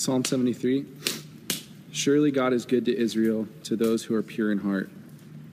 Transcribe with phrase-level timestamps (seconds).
[0.00, 0.86] Psalm 73
[1.92, 4.88] Surely God is good to Israel, to those who are pure in heart.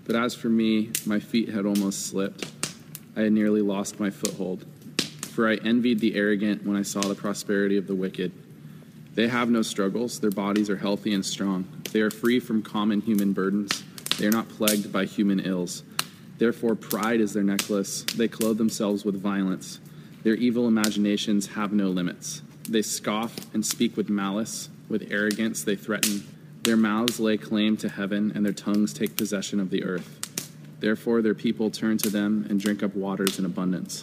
[0.06, 2.50] But as for me, my feet had almost slipped.
[3.18, 4.66] I had nearly lost my foothold.
[5.34, 8.32] For I envied the arrogant when I saw the prosperity of the wicked.
[9.16, 11.68] They have no struggles, their bodies are healthy and strong.
[11.92, 13.84] They are free from common human burdens,
[14.18, 15.84] they are not plagued by human ills.
[16.38, 18.04] Therefore, pride is their necklace.
[18.16, 19.82] They clothe themselves with violence.
[20.24, 22.44] Their evil imaginations have no limits.
[22.68, 24.70] They scoff and speak with malice.
[24.90, 26.28] With arrogance, they threaten.
[26.64, 30.52] Their mouths lay claim to heaven, and their tongues take possession of the earth.
[30.80, 34.02] Therefore, their people turn to them and drink up waters in abundance.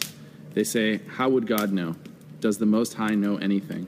[0.53, 1.95] They say, How would God know?
[2.41, 3.87] Does the Most High know anything?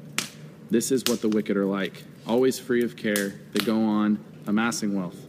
[0.70, 3.36] This is what the wicked are like, always free of care.
[3.54, 5.28] They go on amassing wealth.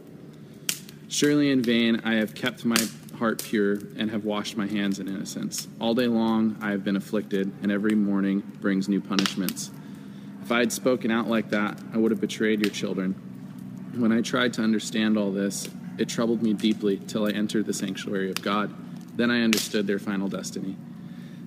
[1.07, 2.77] Surely in vain I have kept my
[3.19, 5.67] heart pure and have washed my hands in innocence.
[5.79, 9.71] All day long I have been afflicted, and every morning brings new punishments.
[10.41, 13.13] If I had spoken out like that, I would have betrayed your children.
[13.95, 15.67] When I tried to understand all this,
[15.97, 18.73] it troubled me deeply till I entered the sanctuary of God.
[19.17, 20.77] Then I understood their final destiny.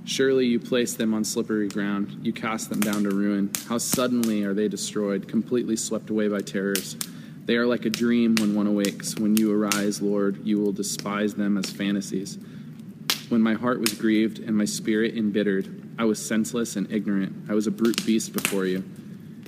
[0.05, 3.51] Surely you place them on slippery ground, you cast them down to ruin.
[3.69, 6.97] How suddenly are they destroyed, completely swept away by terrors.
[7.45, 9.17] They are like a dream when one awakes.
[9.19, 12.39] When you arise, Lord, you will despise them as fantasies.
[13.29, 17.51] When my heart was grieved and my spirit embittered, I was senseless and ignorant.
[17.51, 18.85] I was a brute beast before you.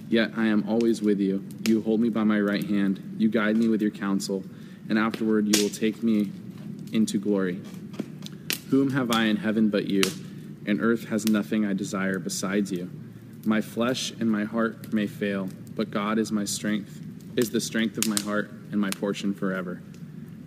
[0.09, 1.45] Yet I am always with you.
[1.67, 3.17] You hold me by my right hand.
[3.19, 4.45] You guide me with your counsel,
[4.89, 6.31] and afterward you will take me
[6.93, 7.61] into glory.
[8.71, 10.03] Whom have I in heaven but you?
[10.67, 12.91] And earth has nothing I desire besides you.
[13.45, 17.04] My flesh and my heart may fail, but God is my strength,
[17.37, 19.83] is the strength of my heart and my portion forever.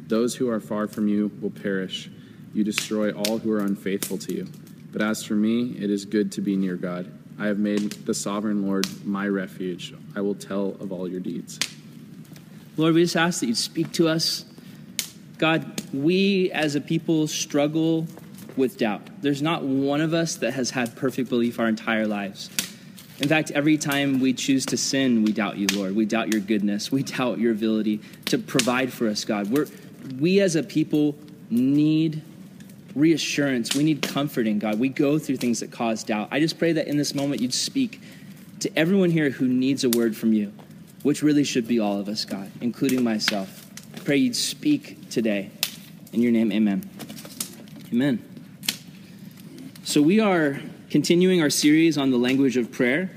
[0.07, 2.09] Those who are far from you will perish.
[2.53, 4.47] You destroy all who are unfaithful to you.
[4.91, 7.11] But as for me, it is good to be near God.
[7.37, 9.93] I have made the sovereign Lord my refuge.
[10.15, 11.59] I will tell of all your deeds.
[12.77, 14.45] Lord, we just ask that you'd speak to us.
[15.37, 18.07] God, we as a people struggle
[18.55, 19.21] with doubt.
[19.21, 22.49] There's not one of us that has had perfect belief our entire lives.
[23.19, 25.95] In fact, every time we choose to sin, we doubt you, Lord.
[25.95, 26.91] We doubt your goodness.
[26.91, 29.49] We doubt your ability to provide for us, God.
[29.49, 29.67] We're,
[30.19, 31.15] we as a people
[31.49, 32.21] need
[32.93, 33.75] reassurance.
[33.75, 34.79] We need comforting, God.
[34.79, 36.29] We go through things that cause doubt.
[36.31, 38.01] I just pray that in this moment you'd speak
[38.59, 40.53] to everyone here who needs a word from you,
[41.03, 43.65] which really should be all of us, God, including myself.
[43.95, 45.49] I pray you'd speak today.
[46.13, 46.87] In your name, amen.
[47.91, 48.23] Amen.
[49.83, 50.59] So we are
[50.89, 53.11] continuing our series on the language of prayer.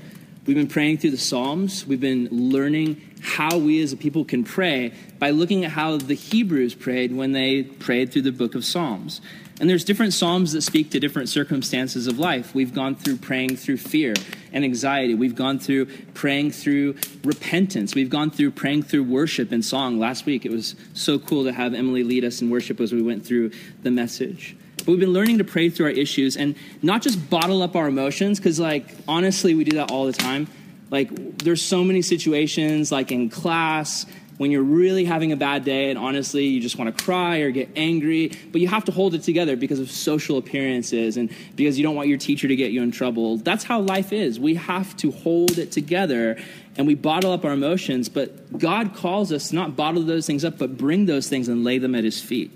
[0.45, 1.85] We've been praying through the Psalms.
[1.85, 6.15] We've been learning how we as a people can pray by looking at how the
[6.15, 9.21] Hebrews prayed when they prayed through the book of Psalms.
[9.59, 12.55] And there's different psalms that speak to different circumstances of life.
[12.55, 14.15] We've gone through praying through fear
[14.51, 15.13] and anxiety.
[15.13, 17.93] We've gone through praying through repentance.
[17.93, 19.99] We've gone through praying through worship and song.
[19.99, 23.03] Last week it was so cool to have Emily lead us in worship as we
[23.03, 23.51] went through
[23.83, 24.55] the message.
[24.81, 27.87] But we've been learning to pray through our issues and not just bottle up our
[27.87, 30.47] emotions, because, like, honestly, we do that all the time.
[30.89, 34.05] Like, there's so many situations, like in class,
[34.41, 37.51] when you're really having a bad day and honestly you just want to cry or
[37.51, 41.77] get angry, but you have to hold it together because of social appearances and because
[41.77, 43.37] you don't want your teacher to get you in trouble.
[43.37, 44.39] That's how life is.
[44.39, 46.39] We have to hold it together
[46.75, 50.57] and we bottle up our emotions, but God calls us not bottle those things up,
[50.57, 52.49] but bring those things and lay them at his feet.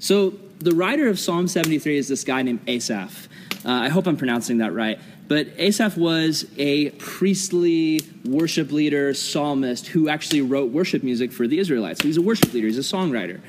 [0.00, 3.28] So the writer of Psalm 73 is this guy named Asaph.
[3.64, 4.98] Uh, I hope I'm pronouncing that right.
[5.26, 11.58] But Asaph was a priestly worship leader, psalmist, who actually wrote worship music for the
[11.58, 12.00] Israelites.
[12.00, 13.40] So he's a worship leader, he's a songwriter.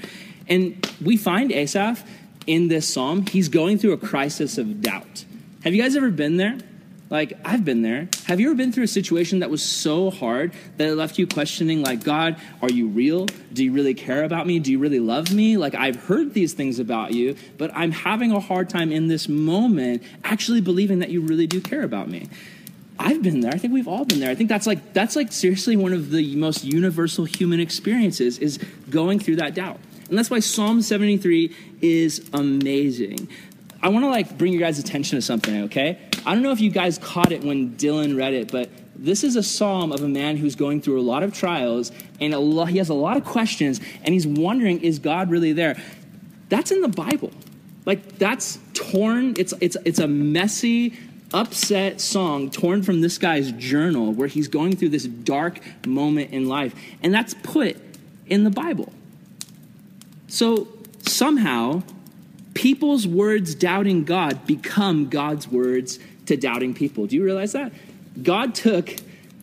[0.48, 2.04] And we find Asaph
[2.48, 5.26] in this psalm, he's going through a crisis of doubt.
[5.64, 6.58] Have you guys ever been there?
[7.10, 8.10] Like, I've been there.
[8.26, 11.28] Have you ever been through a situation that was so hard that it left you
[11.28, 13.28] questioning, like, God, are you real?
[13.54, 14.58] Do you really care about me?
[14.58, 15.56] Do you really love me?
[15.56, 19.30] Like, I've heard these things about you, but I'm having a hard time in this
[19.30, 22.28] moment actually believing that you really do care about me.
[22.98, 23.52] I've been there.
[23.54, 24.32] I think we've all been there.
[24.32, 28.58] I think that's like that's like seriously one of the most universal human experiences is
[28.90, 29.80] going through that doubt.
[30.10, 33.28] And that's why Psalm 73 is amazing.
[33.82, 36.00] I want to like bring your guys' attention to something, okay?
[36.26, 39.36] I don't know if you guys caught it when Dylan read it, but this is
[39.36, 42.78] a psalm of a man who's going through a lot of trials and lot, he
[42.78, 45.82] has a lot of questions and he's wondering, is God really there?
[46.50, 47.32] That's in the Bible.
[47.86, 49.36] Like that's torn.
[49.38, 50.98] It's it's it's a messy,
[51.34, 56.48] upset song torn from this guy's journal where he's going through this dark moment in
[56.48, 56.74] life,
[57.04, 57.78] and that's put
[58.26, 58.92] in the Bible.
[60.28, 60.68] So
[61.02, 61.84] somehow
[62.56, 67.08] people's words doubting God become God's words to doubting people.
[67.08, 67.72] Do you realize that?
[68.22, 68.96] God took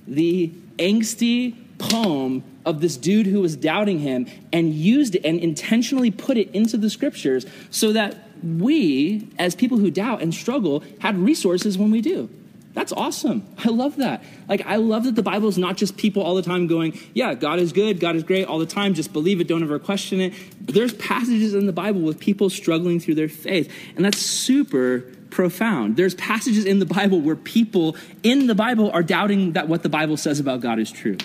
[0.06, 6.10] the angsty poem of this dude who was doubting him and used it and intentionally
[6.10, 11.16] put it into the scriptures so that we, as people who doubt and struggle, had
[11.16, 12.28] resources when we do.
[12.74, 13.46] That's awesome.
[13.58, 14.24] I love that.
[14.48, 17.34] Like, I love that the Bible is not just people all the time going, yeah,
[17.34, 20.20] God is good, God is great all the time, just believe it, don't ever question
[20.20, 20.34] it.
[20.60, 25.96] There's passages in the Bible with people struggling through their faith, and that's super profound.
[25.96, 29.88] There's passages in the Bible where people in the Bible are doubting that what the
[29.88, 31.16] Bible says about God is true.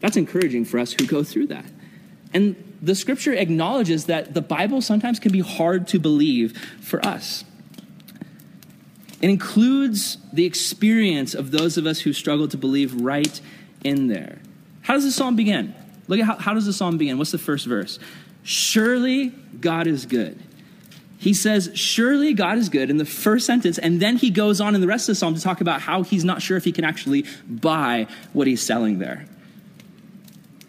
[0.00, 1.66] That's encouraging for us who go through that.
[2.32, 7.44] And the scripture acknowledges that the Bible sometimes can be hard to believe for us.
[9.20, 13.40] It includes the experience of those of us who struggle to believe right
[13.84, 14.38] in there.
[14.82, 15.74] How does the psalm begin?
[16.08, 17.18] Look at how, how does the psalm begin?
[17.18, 17.98] What's the first verse?
[18.42, 19.28] Surely
[19.60, 20.42] God is good.
[21.20, 24.74] He says, Surely God is good in the first sentence, and then he goes on
[24.74, 26.72] in the rest of the psalm to talk about how he's not sure if he
[26.72, 29.26] can actually buy what he's selling there.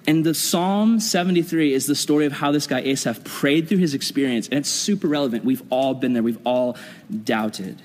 [0.05, 3.93] And the Psalm 73 is the story of how this guy Asaph prayed through his
[3.93, 5.45] experience, and it's super relevant.
[5.45, 6.75] We've all been there, we've all
[7.23, 7.81] doubted.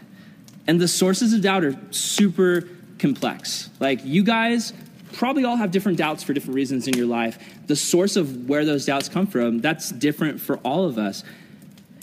[0.67, 2.69] And the sources of doubt are super
[2.99, 3.71] complex.
[3.79, 4.73] Like, you guys
[5.13, 7.39] probably all have different doubts for different reasons in your life.
[7.69, 11.23] The source of where those doubts come from, that's different for all of us.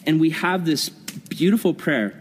[0.06, 2.20] And we have this beautiful prayer.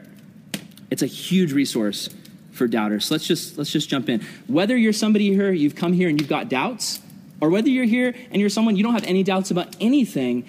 [0.90, 2.08] It's a huge resource
[2.52, 3.06] for doubters.
[3.06, 4.24] So let's just let's just jump in.
[4.46, 7.00] Whether you're somebody here, you've come here and you've got doubts,
[7.40, 10.44] or whether you're here and you're someone you don't have any doubts about anything,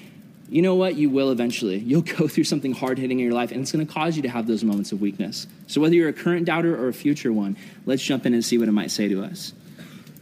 [0.49, 0.95] you know what?
[0.95, 1.77] You will eventually.
[1.85, 4.21] You'll go through something hard hitting in your life, and it's going to cause you
[4.23, 5.47] to have those moments of weakness.
[5.67, 8.57] So, whether you're a current doubter or a future one, let's jump in and see
[8.57, 9.53] what it might say to us.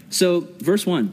[0.10, 1.12] So, verse 1,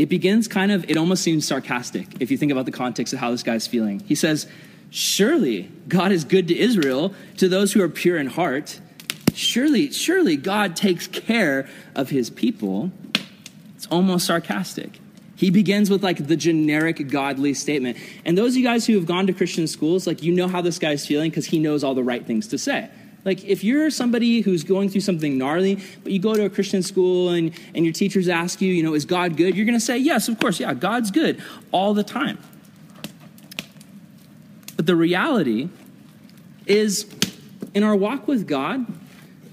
[0.00, 3.18] it begins kind of, it almost seems sarcastic if you think about the context of
[3.18, 4.00] how this guy's feeling.
[4.00, 4.46] He says,
[4.88, 8.80] Surely God is good to Israel, to those who are pure in heart.
[9.34, 12.90] Surely, surely God takes care of his people.
[13.76, 14.98] It's almost sarcastic.
[15.36, 17.98] He begins with like the generic godly statement.
[18.24, 20.62] And those of you guys who have gone to Christian schools, like you know how
[20.62, 22.88] this guy's feeling because he knows all the right things to say.
[23.24, 26.82] Like if you're somebody who's going through something gnarly, but you go to a Christian
[26.82, 29.56] school and, and your teachers ask you, you know, is God good?
[29.56, 32.38] You're gonna say, yes, of course, yeah, God's good all the time.
[34.76, 35.68] But the reality
[36.66, 37.12] is
[37.74, 38.86] in our walk with God,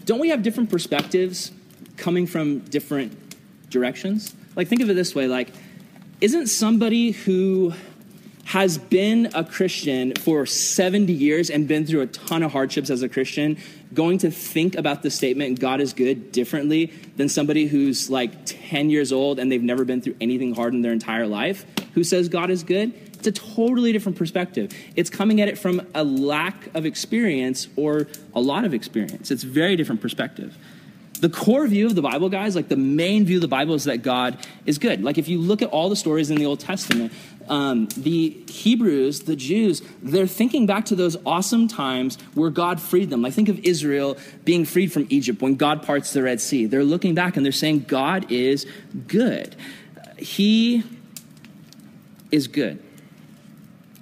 [0.05, 1.51] don't we have different perspectives
[1.97, 3.35] coming from different
[3.69, 4.33] directions?
[4.55, 5.49] Like think of it this way, like
[6.21, 7.73] isn't somebody who
[8.47, 13.01] has been a Christian for 70 years and been through a ton of hardships as
[13.01, 13.57] a Christian
[13.93, 16.85] going to think about the statement God is good differently
[17.17, 20.81] than somebody who's like 10 years old and they've never been through anything hard in
[20.81, 22.93] their entire life who says God is good?
[23.15, 24.73] It's a totally different perspective.
[24.95, 29.29] It's coming at it from a lack of experience or a lot of experience.
[29.29, 30.57] It's a very different perspective
[31.21, 33.85] the core view of the Bible, guys, like the main view of the Bible is
[33.85, 35.03] that God is good.
[35.03, 37.11] Like if you look at all the stories in the Old Testament,
[37.47, 43.09] um, the Hebrews, the Jews, they're thinking back to those awesome times where God freed
[43.09, 43.21] them.
[43.21, 46.65] Like think of Israel being freed from Egypt when God parts the Red Sea.
[46.65, 48.65] They're looking back and they're saying, God is
[49.07, 49.55] good.
[50.17, 50.83] He
[52.31, 52.83] is good.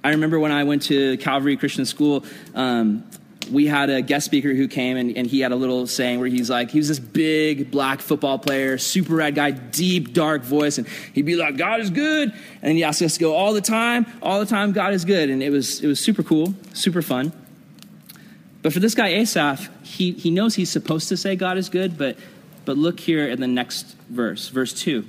[0.02, 3.04] I remember when I went to Calvary Christian School, um,
[3.50, 6.28] we had a guest speaker who came and, and, he had a little saying where
[6.28, 10.78] he's like, he was this big black football player, super rad guy, deep, dark voice.
[10.78, 12.32] And he'd be like, God is good.
[12.62, 15.30] And he asked us to go all the time, all the time, God is good.
[15.30, 17.32] And it was, it was super cool, super fun.
[18.62, 21.96] But for this guy, Asaph, he, he knows he's supposed to say God is good,
[21.96, 22.18] but,
[22.64, 25.06] but look here in the next verse, verse 2.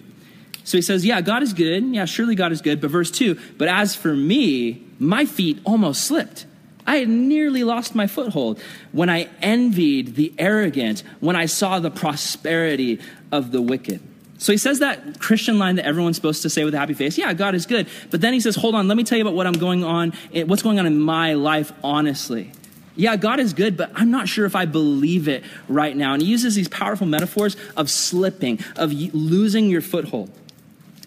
[0.63, 1.83] So he says, Yeah, God is good.
[1.85, 2.81] Yeah, surely God is good.
[2.81, 6.45] But verse 2, but as for me, my feet almost slipped.
[6.87, 8.59] I had nearly lost my foothold
[8.93, 12.99] when I envied the arrogant, when I saw the prosperity
[13.31, 14.01] of the wicked.
[14.39, 17.17] So he says that Christian line that everyone's supposed to say with a happy face.
[17.17, 17.87] Yeah, God is good.
[18.09, 20.13] But then he says, hold on, let me tell you about what I'm going on,
[20.33, 22.51] eh, what's going on in my life honestly.
[22.95, 26.13] Yeah, God is good, but I'm not sure if I believe it right now.
[26.13, 30.31] And he uses these powerful metaphors of slipping, of losing your foothold.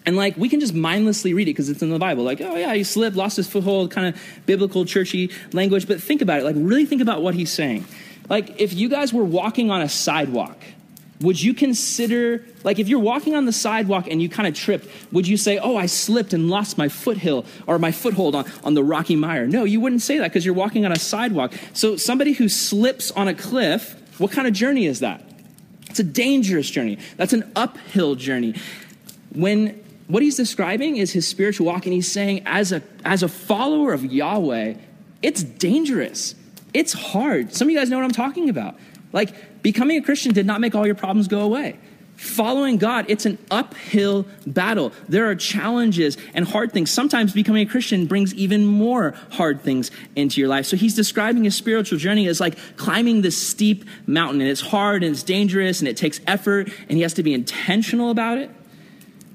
[0.05, 2.23] And like we can just mindlessly read it because it's in the Bible.
[2.23, 5.87] Like, oh yeah, he slipped, lost his foothold, kind of biblical, churchy language.
[5.87, 6.43] But think about it.
[6.43, 7.85] Like, really think about what he's saying.
[8.29, 10.57] Like, if you guys were walking on a sidewalk,
[11.19, 14.87] would you consider, like, if you're walking on the sidewalk and you kind of tripped,
[15.11, 18.73] would you say, oh, I slipped and lost my foothill or my foothold on, on
[18.73, 19.45] the rocky mire?
[19.45, 21.53] No, you wouldn't say that because you're walking on a sidewalk.
[21.73, 25.23] So, somebody who slips on a cliff, what kind of journey is that?
[25.89, 26.97] It's a dangerous journey.
[27.17, 28.55] That's an uphill journey.
[29.35, 33.29] When what he's describing is his spiritual walk, and he's saying, as a, as a
[33.29, 34.73] follower of Yahweh,
[35.21, 36.35] it's dangerous.
[36.73, 37.53] It's hard.
[37.53, 38.75] Some of you guys know what I'm talking about.
[39.13, 41.79] Like, becoming a Christian did not make all your problems go away.
[42.17, 44.91] Following God, it's an uphill battle.
[45.07, 46.91] There are challenges and hard things.
[46.91, 50.65] Sometimes becoming a Christian brings even more hard things into your life.
[50.65, 55.03] So he's describing his spiritual journey as like climbing this steep mountain, and it's hard
[55.03, 58.51] and it's dangerous and it takes effort, and he has to be intentional about it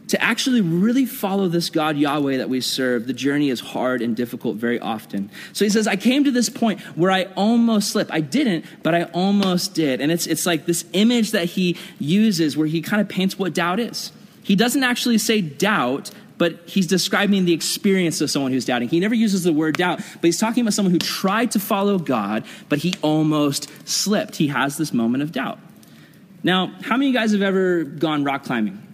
[0.09, 4.15] to actually really follow this God Yahweh that we serve, the journey is hard and
[4.15, 5.31] difficult very often.
[5.53, 8.13] So he says, I came to this point where I almost slipped.
[8.13, 10.01] I didn't, but I almost did.
[10.01, 13.53] And it's, it's like this image that he uses where he kind of paints what
[13.53, 14.13] doubt is.
[14.43, 18.89] He doesn't actually say doubt, but he's describing the experience of someone who's doubting.
[18.89, 21.99] He never uses the word doubt, but he's talking about someone who tried to follow
[21.99, 24.37] God, but he almost slipped.
[24.37, 25.59] He has this moment of doubt.
[26.45, 28.86] Now, how many of you guys have ever gone rock climbing?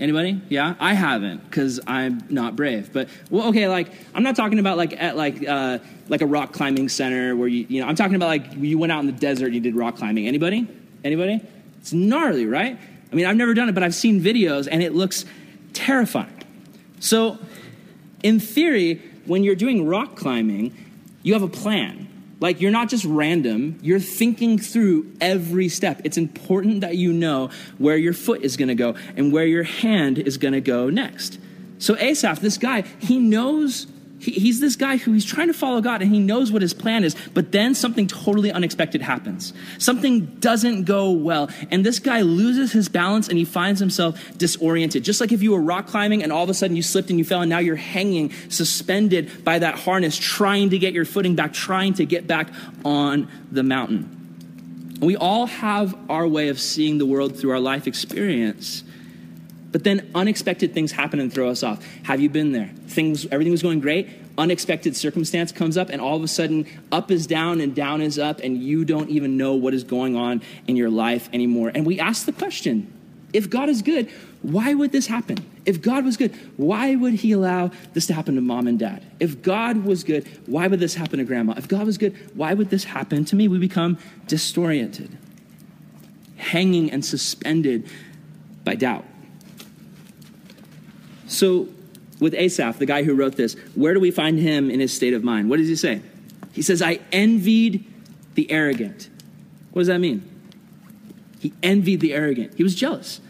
[0.00, 0.40] Anybody?
[0.48, 2.90] Yeah, I haven't because I'm not brave.
[2.90, 5.78] But well, okay, like I'm not talking about like at like uh,
[6.08, 8.92] like a rock climbing center where you you know I'm talking about like you went
[8.92, 10.26] out in the desert and you did rock climbing.
[10.26, 10.66] Anybody?
[11.04, 11.40] Anybody?
[11.80, 12.78] It's gnarly, right?
[13.12, 15.26] I mean, I've never done it, but I've seen videos and it looks
[15.74, 16.44] terrifying.
[16.98, 17.38] So,
[18.22, 20.74] in theory, when you're doing rock climbing,
[21.22, 22.08] you have a plan.
[22.40, 26.00] Like you're not just random, you're thinking through every step.
[26.04, 29.62] It's important that you know where your foot is going to go and where your
[29.62, 31.38] hand is going to go next.
[31.78, 33.86] So Asaph, this guy, he knows
[34.20, 36.74] he, he's this guy who he's trying to follow God and he knows what his
[36.74, 39.52] plan is, but then something totally unexpected happens.
[39.78, 41.48] Something doesn't go well.
[41.70, 45.02] And this guy loses his balance and he finds himself disoriented.
[45.02, 47.18] Just like if you were rock climbing and all of a sudden you slipped and
[47.18, 51.34] you fell and now you're hanging suspended by that harness, trying to get your footing
[51.34, 52.48] back, trying to get back
[52.84, 54.18] on the mountain.
[55.00, 58.84] We all have our way of seeing the world through our life experience.
[59.72, 61.84] But then unexpected things happen and throw us off.
[62.04, 62.70] Have you been there?
[62.88, 64.08] Things, everything was going great.
[64.36, 68.18] Unexpected circumstance comes up, and all of a sudden, up is down and down is
[68.18, 71.70] up, and you don't even know what is going on in your life anymore.
[71.74, 72.92] And we ask the question
[73.32, 74.10] if God is good,
[74.42, 75.38] why would this happen?
[75.66, 79.04] If God was good, why would He allow this to happen to mom and dad?
[79.20, 81.54] If God was good, why would this happen to grandma?
[81.56, 83.46] If God was good, why would this happen to me?
[83.46, 85.16] We become disoriented,
[86.38, 87.88] hanging and suspended
[88.64, 89.04] by doubt.
[91.30, 91.68] So,
[92.18, 95.14] with Asaph, the guy who wrote this, where do we find him in his state
[95.14, 95.48] of mind?
[95.48, 96.02] What does he say?
[96.52, 97.84] He says, I envied
[98.34, 99.08] the arrogant.
[99.70, 100.28] What does that mean?
[101.38, 102.54] He envied the arrogant.
[102.56, 103.20] He was jealous.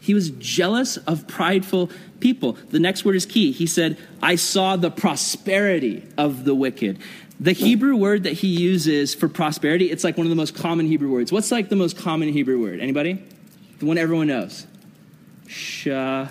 [0.00, 2.54] He was jealous of prideful people.
[2.70, 3.52] The next word is key.
[3.52, 6.98] He said, I saw the prosperity of the wicked.
[7.38, 10.86] The Hebrew word that he uses for prosperity, it's like one of the most common
[10.86, 11.30] Hebrew words.
[11.30, 12.80] What's like the most common Hebrew word?
[12.80, 13.22] Anybody?
[13.78, 14.66] The one everyone knows.
[15.46, 16.28] Shah.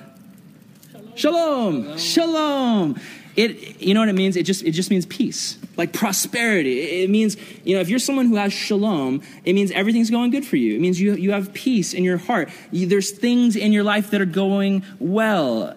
[1.19, 1.97] Shalom.
[1.97, 2.97] Shalom.
[3.35, 4.37] It, you know what it means?
[4.37, 7.03] It just, it just means peace, like prosperity.
[7.03, 7.35] It means,
[7.65, 10.77] you know, if you're someone who has shalom, it means everything's going good for you.
[10.77, 12.49] It means you, you have peace in your heart.
[12.71, 15.75] You, there's things in your life that are going well.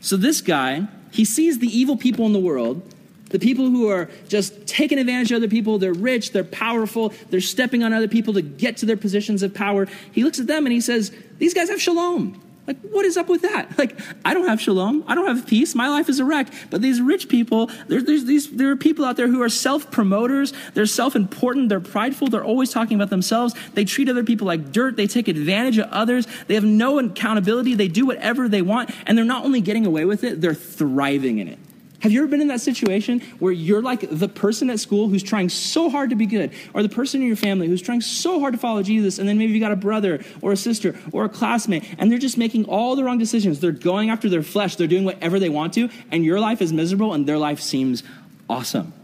[0.00, 2.80] So this guy, he sees the evil people in the world,
[3.26, 5.78] the people who are just taking advantage of other people.
[5.78, 9.52] They're rich, they're powerful, they're stepping on other people to get to their positions of
[9.52, 9.88] power.
[10.10, 12.40] He looks at them and he says, These guys have shalom.
[12.70, 13.66] Like, what is up with that?
[13.80, 15.04] Like, I don't have shalom.
[15.06, 15.74] I don't have peace.
[15.74, 16.48] My life is a wreck.
[16.68, 19.90] But these rich people, there's, there's these, there are people out there who are self
[19.90, 20.52] promoters.
[20.74, 21.70] They're self important.
[21.70, 22.28] They're prideful.
[22.28, 23.54] They're always talking about themselves.
[23.72, 24.96] They treat other people like dirt.
[24.96, 26.26] They take advantage of others.
[26.46, 27.74] They have no accountability.
[27.74, 28.90] They do whatever they want.
[29.06, 31.58] And they're not only getting away with it, they're thriving in it.
[32.00, 35.22] Have you ever been in that situation where you're like the person at school who's
[35.22, 38.40] trying so hard to be good, or the person in your family who's trying so
[38.40, 41.26] hard to follow Jesus, and then maybe you got a brother or a sister or
[41.26, 43.60] a classmate, and they're just making all the wrong decisions.
[43.60, 46.72] They're going after their flesh, they're doing whatever they want to, and your life is
[46.72, 48.02] miserable and their life seems
[48.48, 48.94] awesome.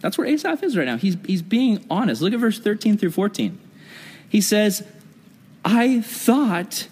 [0.00, 0.96] That's where Asaph is right now.
[0.96, 2.20] He's, he's being honest.
[2.20, 3.58] Look at verse 13 through 14.
[4.28, 4.86] He says,
[5.64, 6.88] I thought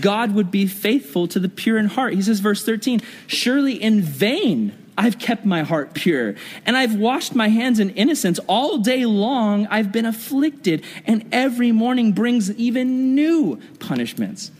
[0.00, 2.14] God would be faithful to the pure in heart.
[2.14, 7.34] He says, verse 13, surely in vain I've kept my heart pure, and I've washed
[7.34, 8.38] my hands in innocence.
[8.48, 14.50] All day long I've been afflicted, and every morning brings even new punishments.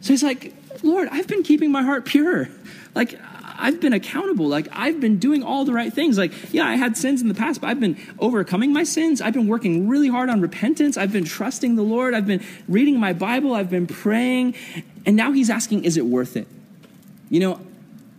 [0.00, 2.48] So he's like, Lord, I've been keeping my heart pure.
[2.94, 3.18] Like,
[3.62, 4.48] I've been accountable.
[4.48, 6.18] Like, I've been doing all the right things.
[6.18, 9.20] Like, yeah, I had sins in the past, but I've been overcoming my sins.
[9.20, 10.96] I've been working really hard on repentance.
[10.96, 12.12] I've been trusting the Lord.
[12.12, 13.54] I've been reading my Bible.
[13.54, 14.56] I've been praying.
[15.06, 16.48] And now he's asking, is it worth it?
[17.30, 17.60] You know,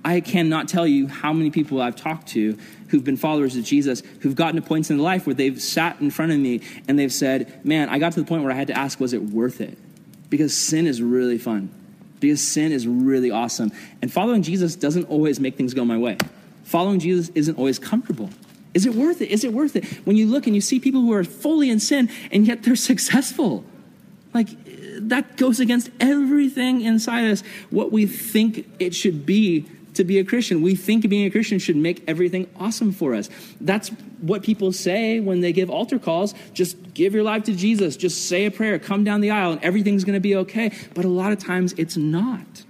[0.06, 2.58] I cannot tell you how many people I've talked to
[2.88, 6.00] who've been followers of Jesus who've gotten to points in their life where they've sat
[6.00, 8.56] in front of me and they've said, Man, I got to the point where I
[8.56, 9.78] had to ask, was it worth it?
[10.30, 11.70] Because sin is really fun
[12.24, 13.70] because sin is really awesome.
[14.02, 16.18] And following Jesus doesn't always make things go my way.
[16.64, 18.30] Following Jesus isn't always comfortable.
[18.74, 19.30] Is it worth it?
[19.30, 19.84] Is it worth it?
[20.06, 22.76] When you look and you see people who are fully in sin and yet they're
[22.92, 23.66] successful,
[24.34, 24.48] like
[25.00, 30.24] that goes against everything inside us, what we think it should be to be a
[30.24, 30.62] Christian.
[30.62, 33.30] We think being a Christian should make everything awesome for us.
[33.62, 33.90] That's
[34.22, 36.34] what people say when they give altar calls.
[36.54, 39.64] Just give your life to Jesus, just say a prayer, come down the aisle, and
[39.64, 40.72] everything's going to be okay.
[40.94, 42.64] But a lot of times it's not.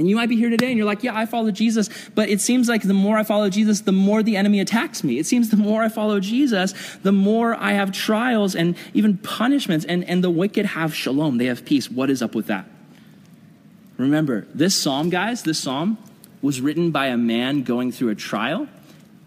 [0.00, 2.40] And you might be here today and you're like, yeah, I follow Jesus, but it
[2.40, 5.18] seems like the more I follow Jesus, the more the enemy attacks me.
[5.18, 9.84] It seems the more I follow Jesus, the more I have trials and even punishments,
[9.84, 11.36] and, and the wicked have shalom.
[11.36, 11.90] They have peace.
[11.90, 12.66] What is up with that?
[14.00, 15.98] Remember, this psalm, guys, this psalm
[16.42, 18.66] was written by a man going through a trial,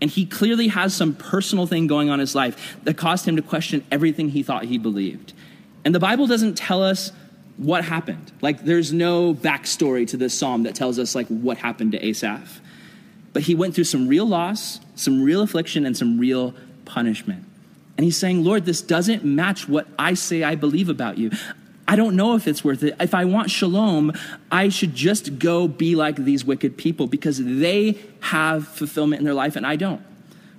[0.01, 3.35] and he clearly has some personal thing going on in his life that caused him
[3.35, 5.33] to question everything he thought he believed.
[5.85, 7.11] And the Bible doesn't tell us
[7.57, 8.31] what happened.
[8.41, 12.59] Like, there's no backstory to this psalm that tells us, like, what happened to Asaph.
[13.31, 17.45] But he went through some real loss, some real affliction, and some real punishment.
[17.97, 21.31] And he's saying, Lord, this doesn't match what I say I believe about you.
[21.87, 22.95] I don't know if it's worth it.
[22.99, 24.13] If I want shalom,
[24.51, 29.33] I should just go be like these wicked people because they have fulfillment in their
[29.33, 30.01] life and I don't.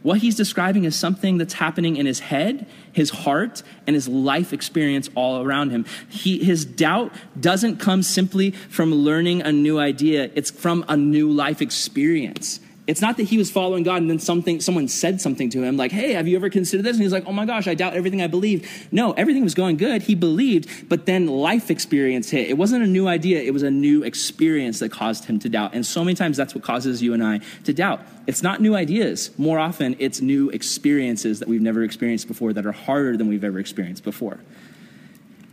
[0.02, 4.52] What he's describing is something that's happening in his head, his heart, and his life
[4.52, 5.86] experience all around him.
[6.10, 11.30] He, his doubt doesn't come simply from learning a new idea, it's from a new
[11.30, 12.60] life experience.
[12.86, 15.78] It's not that he was following God and then something, someone said something to him
[15.78, 16.96] like, hey, have you ever considered this?
[16.96, 18.68] And he's like, oh my gosh, I doubt everything I believed.
[18.92, 20.02] No, everything was going good.
[20.02, 22.50] He believed, but then life experience hit.
[22.50, 25.72] It wasn't a new idea, it was a new experience that caused him to doubt.
[25.72, 28.02] And so many times that's what causes you and I to doubt.
[28.26, 29.30] It's not new ideas.
[29.38, 33.44] More often, it's new experiences that we've never experienced before that are harder than we've
[33.44, 34.40] ever experienced before.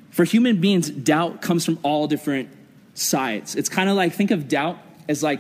[0.10, 2.50] For human beings, doubt comes from all different
[2.94, 3.56] sides.
[3.56, 5.40] It's kind of like, think of doubt as like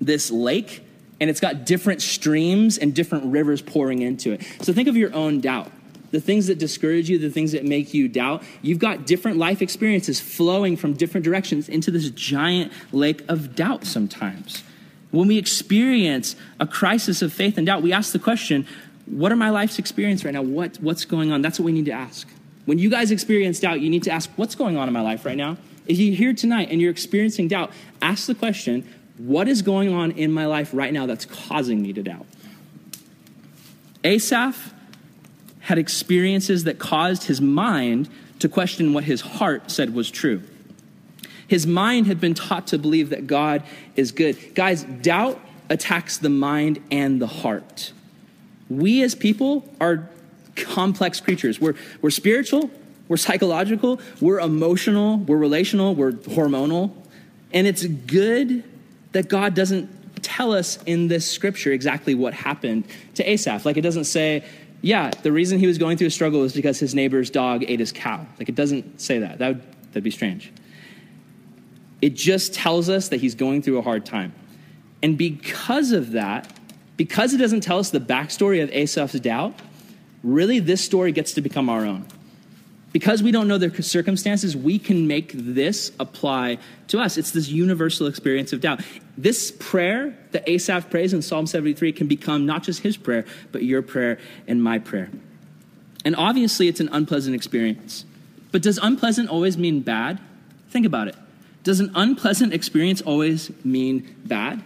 [0.00, 0.82] this lake
[1.20, 4.42] and it's got different streams and different rivers pouring into it.
[4.62, 5.70] So think of your own doubt.
[6.10, 9.62] The things that discourage you, the things that make you doubt, you've got different life
[9.62, 14.64] experiences flowing from different directions into this giant lake of doubt sometimes.
[15.12, 18.66] When we experience a crisis of faith and doubt, we ask the question,
[19.06, 20.42] what are my life's experience right now?
[20.42, 21.42] What, what's going on?
[21.42, 22.28] That's what we need to ask.
[22.64, 25.24] When you guys experience doubt, you need to ask, what's going on in my life
[25.24, 25.58] right now?
[25.86, 28.86] If you're here tonight and you're experiencing doubt, ask the question,
[29.26, 32.26] what is going on in my life right now that's causing me to doubt?
[34.02, 34.72] Asaph
[35.60, 40.42] had experiences that caused his mind to question what his heart said was true.
[41.46, 43.62] His mind had been taught to believe that God
[43.96, 44.54] is good.
[44.54, 47.92] Guys, doubt attacks the mind and the heart.
[48.68, 50.08] We as people are
[50.56, 51.60] complex creatures.
[51.60, 52.70] We're, we're spiritual,
[53.08, 56.92] we're psychological, we're emotional, we're relational, we're hormonal.
[57.52, 58.64] And it's good
[59.12, 63.64] that God doesn't tell us in this scripture exactly what happened to Asaph.
[63.64, 64.44] Like it doesn't say,
[64.82, 67.80] yeah, the reason he was going through a struggle was because his neighbor's dog ate
[67.80, 68.26] his cow.
[68.38, 69.38] Like it doesn't say that.
[69.38, 70.52] That would that'd be strange.
[72.00, 74.32] It just tells us that he's going through a hard time.
[75.02, 76.50] And because of that,
[76.96, 79.58] because it doesn't tell us the backstory of Asaph's doubt,
[80.22, 82.06] really this story gets to become our own.
[82.92, 87.16] Because we don't know their circumstances, we can make this apply to us.
[87.16, 88.80] It's this universal experience of doubt.
[89.16, 93.62] This prayer that Asaph prays in Psalm 73 can become not just his prayer, but
[93.62, 95.08] your prayer and my prayer.
[96.04, 98.04] And obviously, it's an unpleasant experience.
[98.50, 100.18] But does unpleasant always mean bad?
[100.70, 101.16] Think about it.
[101.62, 104.64] Does an unpleasant experience always mean bad?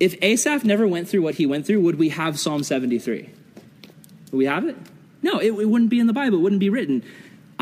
[0.00, 3.30] If Asaph never went through what he went through, would we have Psalm 73?
[4.32, 4.76] Would we have it?
[5.22, 7.04] No, it, it wouldn't be in the Bible, it wouldn't be written.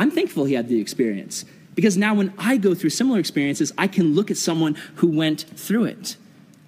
[0.00, 3.86] I'm thankful he had the experience because now when I go through similar experiences, I
[3.86, 6.16] can look at someone who went through it.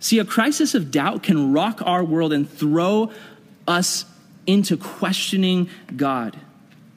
[0.00, 3.10] See, a crisis of doubt can rock our world and throw
[3.66, 4.04] us
[4.46, 6.38] into questioning God.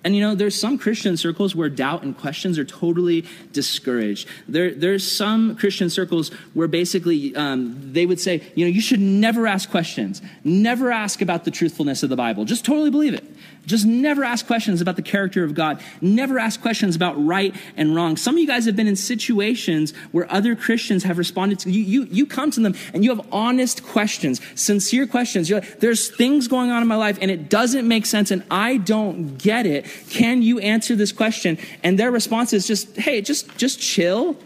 [0.04, 4.28] And you know, there's some Christian circles where doubt and questions are totally discouraged.
[4.46, 9.00] There, there's some Christian circles where basically um, they would say, you know, you should
[9.00, 13.24] never ask questions, never ask about the truthfulness of the Bible, just totally believe it.
[13.66, 15.82] Just never ask questions about the character of God.
[16.02, 18.18] Never ask questions about right and wrong.
[18.18, 21.82] Some of you guys have been in situations where other Christians have responded to you.
[21.82, 25.50] You, you come to them and you have honest questions, sincere questions.
[25.50, 28.44] You're like, there's things going on in my life and it doesn't make sense and
[28.52, 29.86] I don't get it.
[30.10, 31.58] Can you answer this question?
[31.84, 34.38] And their response is just, hey, just, just chill,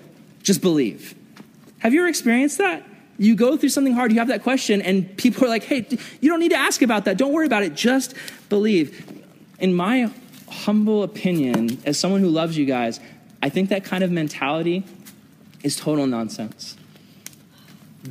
[0.43, 1.15] just believe.
[1.79, 2.88] Have you ever experienced that?
[3.19, 5.85] You go through something hard, you have that question, and people are like, hey,
[6.21, 7.17] you don't need to ask about that.
[7.17, 7.75] Don't worry about it.
[7.75, 8.15] Just
[8.47, 9.21] believe.
[9.59, 10.09] In my
[10.49, 12.99] humble opinion, as someone who loves you guys,
[13.43, 14.85] I think that kind of mentality
[15.63, 16.77] is total nonsense.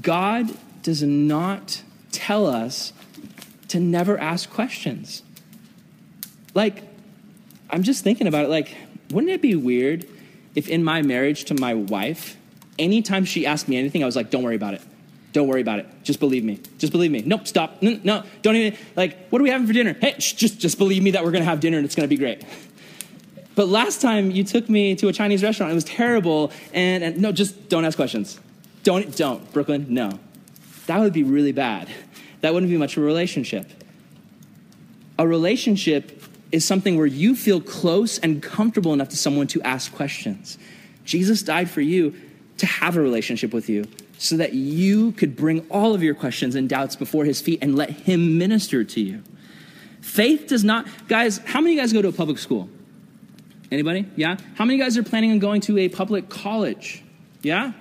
[0.03, 0.51] God
[0.83, 2.93] does not tell us
[3.69, 5.23] to never ask questions.
[6.55, 6.83] Like,
[7.71, 8.49] I'm just thinking about it.
[8.49, 8.77] Like,
[9.11, 10.07] wouldn't it be weird
[10.55, 12.37] if in my marriage to my wife,
[12.79, 14.83] anytime she asked me anything, I was like, don't worry about it.
[15.39, 15.87] Don't worry about it.
[16.03, 16.59] Just believe me.
[16.79, 17.23] Just believe me.
[17.25, 17.81] Nope, stop.
[17.81, 18.77] No, no don't even.
[18.97, 19.97] Like, what are we having for dinner?
[20.01, 22.13] Hey, just, just believe me that we're going to have dinner and it's going to
[22.13, 22.43] be great.
[23.55, 26.51] But last time you took me to a Chinese restaurant, it was terrible.
[26.75, 28.41] And, and no, just don't ask questions.
[28.83, 29.53] Don't, don't.
[29.53, 30.19] Brooklyn, no.
[30.89, 31.89] That would be really bad.
[32.41, 33.71] That wouldn't be much of a relationship.
[35.21, 36.21] A relationship
[36.51, 40.59] is something where you feel close and comfortable enough to someone to ask questions.
[41.05, 42.17] Jesus died for you
[42.57, 43.85] to have a relationship with you
[44.19, 47.77] so that you could bring all of your questions and doubts before his feet and
[47.77, 49.23] let him minister to you.
[50.01, 52.69] Faith does not, guys, how many of you guys go to a public school?
[53.71, 54.07] Anybody?
[54.17, 54.37] Yeah?
[54.57, 57.03] How many of you guys are planning on going to a public college?
[57.43, 57.73] Yeah?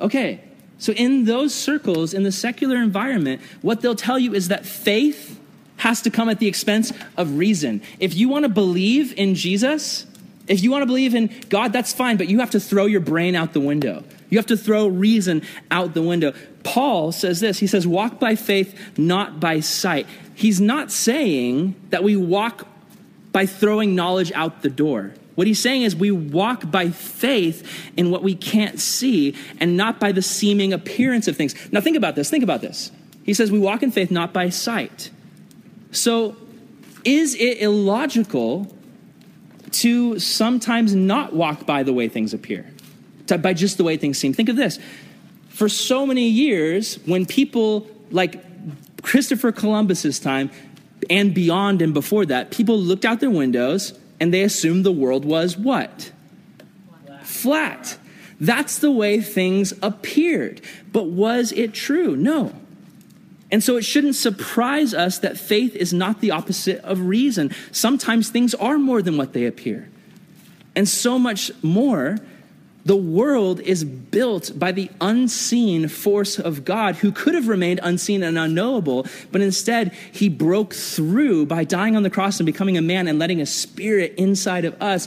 [0.00, 0.40] Okay.
[0.78, 5.38] So, in those circles, in the secular environment, what they'll tell you is that faith
[5.76, 7.82] has to come at the expense of reason.
[7.98, 10.06] If you want to believe in Jesus,
[10.46, 13.00] if you want to believe in God, that's fine, but you have to throw your
[13.00, 14.04] brain out the window.
[14.30, 16.32] You have to throw reason out the window.
[16.62, 20.06] Paul says this he says, walk by faith, not by sight.
[20.34, 22.66] He's not saying that we walk
[23.32, 25.12] by throwing knowledge out the door.
[25.34, 29.98] What he's saying is we walk by faith in what we can't see and not
[29.98, 31.54] by the seeming appearance of things.
[31.72, 32.28] Now, think about this.
[32.28, 32.90] Think about this.
[33.22, 35.10] He says we walk in faith not by sight.
[35.92, 36.36] So,
[37.04, 38.76] is it illogical
[39.72, 42.66] to sometimes not walk by the way things appear,
[43.38, 44.32] by just the way things seem?
[44.32, 44.78] Think of this.
[45.48, 50.50] For so many years, when people like Christopher Columbus's time
[51.08, 55.24] and beyond and before that, people looked out their windows and they assumed the world
[55.24, 56.12] was what?
[57.04, 57.26] Flat.
[57.26, 57.98] Flat.
[58.40, 60.62] That's the way things appeared.
[60.92, 62.16] But was it true?
[62.16, 62.52] No.
[63.50, 67.54] And so it shouldn't surprise us that faith is not the opposite of reason.
[67.72, 69.88] Sometimes things are more than what they appear.
[70.76, 72.18] And so much more,
[72.90, 78.24] the world is built by the unseen force of God who could have remained unseen
[78.24, 82.82] and unknowable, but instead he broke through by dying on the cross and becoming a
[82.82, 85.06] man and letting a spirit inside of us.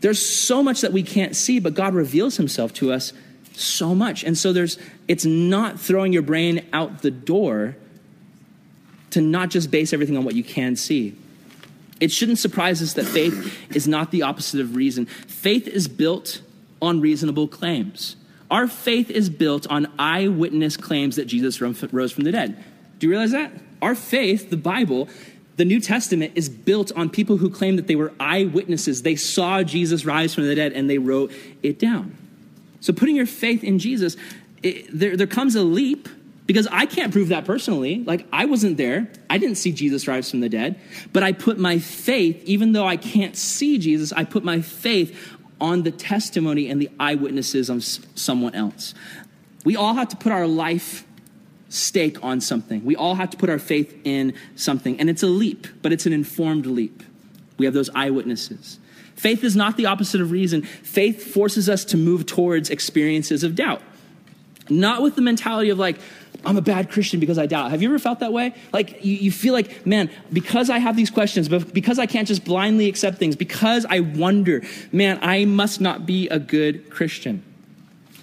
[0.00, 3.14] There's so much that we can't see, but God reveals himself to us
[3.54, 4.22] so much.
[4.22, 7.74] And so there's it's not throwing your brain out the door
[9.12, 11.16] to not just base everything on what you can see.
[12.00, 15.06] It shouldn't surprise us that faith is not the opposite of reason.
[15.06, 16.42] Faith is built
[16.84, 18.16] on reasonable claims.
[18.50, 22.62] Our faith is built on eyewitness claims that Jesus rose from the dead.
[22.98, 23.52] Do you realize that?
[23.82, 25.08] Our faith, the Bible,
[25.56, 29.02] the New Testament is built on people who claim that they were eyewitnesses.
[29.02, 32.16] They saw Jesus rise from the dead and they wrote it down.
[32.80, 34.16] So putting your faith in Jesus,
[34.62, 36.08] it, there, there comes a leap
[36.46, 38.04] because I can't prove that personally.
[38.04, 39.10] Like, I wasn't there.
[39.30, 40.78] I didn't see Jesus rise from the dead.
[41.12, 45.33] But I put my faith, even though I can't see Jesus, I put my faith
[45.64, 48.92] on the testimony and the eyewitnesses of someone else.
[49.64, 51.06] We all have to put our life
[51.70, 52.84] stake on something.
[52.84, 55.00] We all have to put our faith in something.
[55.00, 57.02] And it's a leap, but it's an informed leap.
[57.56, 58.78] We have those eyewitnesses.
[59.16, 60.62] Faith is not the opposite of reason.
[60.62, 63.80] Faith forces us to move towards experiences of doubt.
[64.68, 65.98] Not with the mentality of like,
[66.44, 67.70] I'm a bad Christian because I doubt.
[67.70, 68.54] Have you ever felt that way?
[68.72, 72.28] Like you, you, feel like, man, because I have these questions, but because I can't
[72.28, 77.42] just blindly accept things, because I wonder, man, I must not be a good Christian.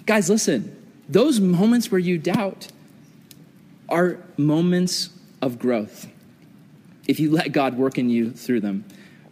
[0.06, 0.76] Guys, listen,
[1.08, 2.68] those moments where you doubt
[3.88, 6.08] are moments of growth
[7.08, 8.84] if you let God work in you through them.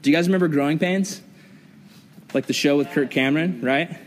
[0.02, 1.22] Do you guys remember Growing Pains?
[2.34, 3.98] like the show with Kirk Cameron, right?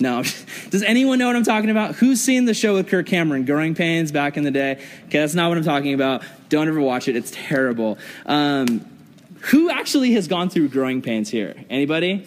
[0.00, 0.22] No.
[0.70, 1.94] Does anyone know what I'm talking about?
[1.96, 4.72] Who's seen the show with Kirk Cameron, Growing Pains, back in the day?
[5.06, 6.22] Okay, that's not what I'm talking about.
[6.48, 7.16] Don't ever watch it.
[7.16, 7.98] It's terrible.
[8.24, 8.86] Um,
[9.40, 11.54] who actually has gone through growing pains here?
[11.70, 12.26] Anybody?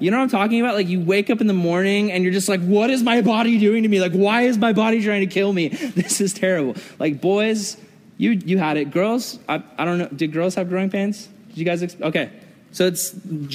[0.00, 0.74] You know what I'm talking about?
[0.74, 3.58] Like you wake up in the morning and you're just like, what is my body
[3.58, 4.00] doing to me?
[4.00, 5.68] Like, why is my body trying to kill me?
[5.94, 6.74] This is terrible.
[6.98, 7.76] Like, boys,
[8.16, 8.90] you you had it.
[8.90, 10.08] Girls, I, I don't know.
[10.08, 11.28] Did girls have growing pains?
[11.48, 11.82] Did you guys?
[11.82, 12.30] Ex- okay.
[12.74, 13.14] So it's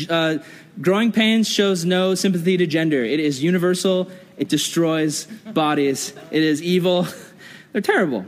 [0.10, 0.42] uh,
[0.80, 3.04] growing pains shows no sympathy to gender.
[3.04, 4.10] It is universal.
[4.38, 6.14] It destroys bodies.
[6.32, 7.06] It is evil.
[7.74, 8.26] They're terrible.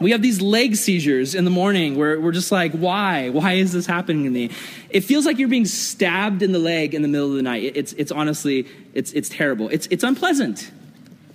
[0.00, 3.28] We have these leg seizures in the morning where we're just like, why?
[3.28, 4.50] Why is this happening to me?
[4.88, 7.72] It feels like you're being stabbed in the leg in the middle of the night.
[7.74, 9.68] It's, it's honestly, it's, it's terrible.
[9.68, 10.70] It's, it's unpleasant.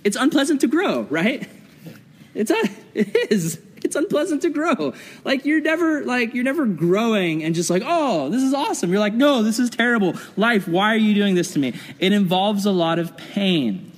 [0.02, 1.48] It's unpleasant to grow, right?
[2.34, 2.50] It's
[2.94, 4.94] it is it's unpleasant to grow.
[5.24, 9.00] Like you're never like you're never growing and just like, "Oh, this is awesome." You're
[9.00, 10.14] like, "No, this is terrible.
[10.36, 13.92] Life, why are you doing this to me?" It involves a lot of pain.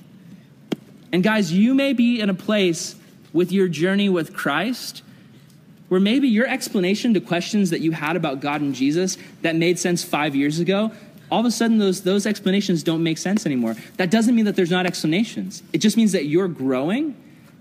[1.11, 2.95] And guys, you may be in a place
[3.31, 5.01] with your journey with Christ
[5.87, 9.77] where maybe your explanation to questions that you had about God and Jesus that made
[9.77, 10.91] sense five years ago,
[11.31, 13.75] all of a sudden those, those explanations don't make sense anymore.
[13.97, 15.61] That doesn't mean that there's not explanations.
[15.73, 17.15] It just means that you're growing.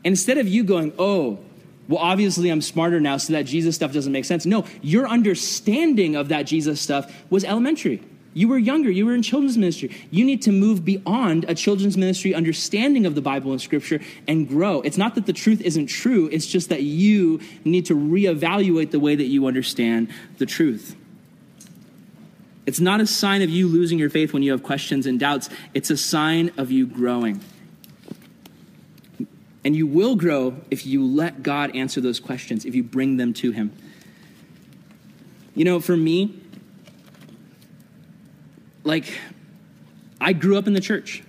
[0.05, 1.39] And instead of you going, oh,
[1.89, 4.47] well, obviously I'm smarter now, so that Jesus stuff doesn't make sense.
[4.47, 8.03] No, your understanding of that Jesus stuff was elementary.
[8.35, 9.97] You were younger, you were in children's ministry.
[10.11, 14.49] You need to move beyond a children's ministry understanding of the Bible and Scripture and
[14.49, 14.81] grow.
[14.81, 18.99] It's not that the truth isn't true, it's just that you need to reevaluate the
[18.99, 20.97] way that you understand the truth.
[22.67, 25.49] It's not a sign of you losing your faith when you have questions and doubts,
[25.73, 27.41] it's a sign of you growing.
[29.65, 33.33] And you will grow if you let God answer those questions, if you bring them
[33.35, 33.73] to Him.
[35.55, 36.39] You know, for me,
[38.83, 39.07] like,
[40.21, 41.23] I grew up in the church,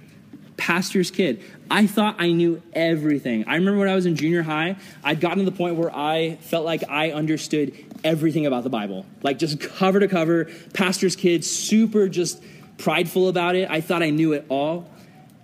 [0.58, 1.42] pastor's kid.
[1.70, 3.46] I thought I knew everything.
[3.48, 6.36] I remember when I was in junior high, I'd gotten to the point where I
[6.42, 11.44] felt like I understood everything about the Bible, like just cover to cover, pastor's kid,
[11.44, 12.44] super just
[12.78, 13.70] prideful about it.
[13.70, 14.90] I thought I knew it all.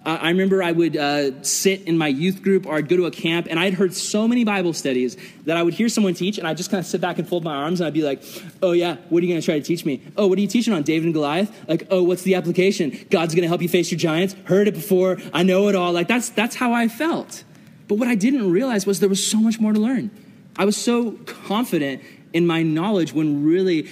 [0.04, 3.12] I remember I would uh, sit in my youth group or I'd go to a
[3.12, 6.48] camp and I'd heard so many Bible studies that I would hear someone teach and
[6.48, 8.24] I'd just kind of sit back and fold my arms and I'd be like,
[8.64, 10.02] oh yeah, what are you going to try to teach me?
[10.18, 11.56] Oh, what are you teaching on, David and Goliath?
[11.68, 12.98] Like, oh, what's the application?
[13.12, 14.36] God's going to help you face your giants.
[14.46, 15.20] Heard it before.
[15.36, 15.94] I know it all.
[15.94, 17.44] Like, that's, that's how I felt.
[17.88, 20.10] But what I didn't realize was there was so much more to learn.
[20.58, 22.02] I was so confident
[22.34, 23.88] in my knowledge when really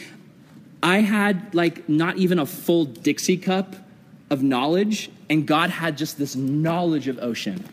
[0.82, 3.76] I had like not even a full Dixie cup
[4.30, 7.64] of knowledge, and God had just this knowledge of ocean.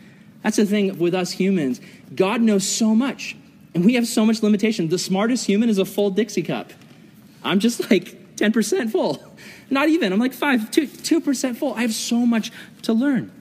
[0.43, 1.81] That's the thing with us humans.
[2.15, 3.35] God knows so much,
[3.73, 4.89] and we have so much limitation.
[4.89, 6.71] The smartest human is a full Dixie cup.
[7.43, 9.23] I'm just like 10% full.
[9.69, 10.13] Not even.
[10.13, 11.73] I'm like 5, 2, 2% full.
[11.73, 12.51] I have so much
[12.83, 13.31] to learn.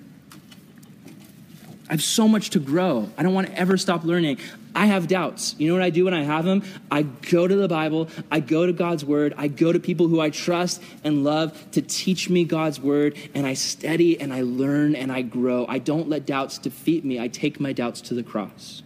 [1.89, 3.09] I have so much to grow.
[3.17, 4.39] I don't want to ever stop learning.
[4.77, 5.57] I have doubts.
[5.59, 6.63] You know what I do when I have them?
[6.91, 10.21] I go to the Bible, I go to God's word, I go to people who
[10.21, 14.95] I trust and love to teach me God's word, and I study and I learn
[14.95, 15.65] and I grow.
[15.67, 17.19] I don't let doubts defeat me.
[17.19, 18.83] I take my doubts to the cross.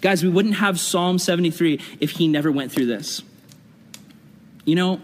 [0.00, 3.22] Guys, we wouldn't have Psalm 73 if he never went through this.
[4.64, 5.00] You know,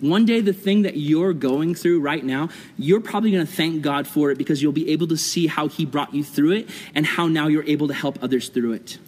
[0.00, 3.80] one day, the thing that you're going through right now, you're probably going to thank
[3.82, 6.68] God for it because you'll be able to see how He brought you through it
[6.94, 8.98] and how now you're able to help others through it.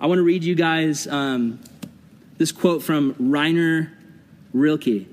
[0.00, 1.60] I want to read you guys um,
[2.38, 3.92] this quote from Rainer
[4.52, 5.06] Rilke,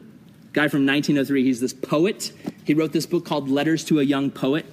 [0.54, 1.44] guy from 1903.
[1.44, 2.32] He's this poet.
[2.64, 4.66] He wrote this book called Letters to a Young Poet.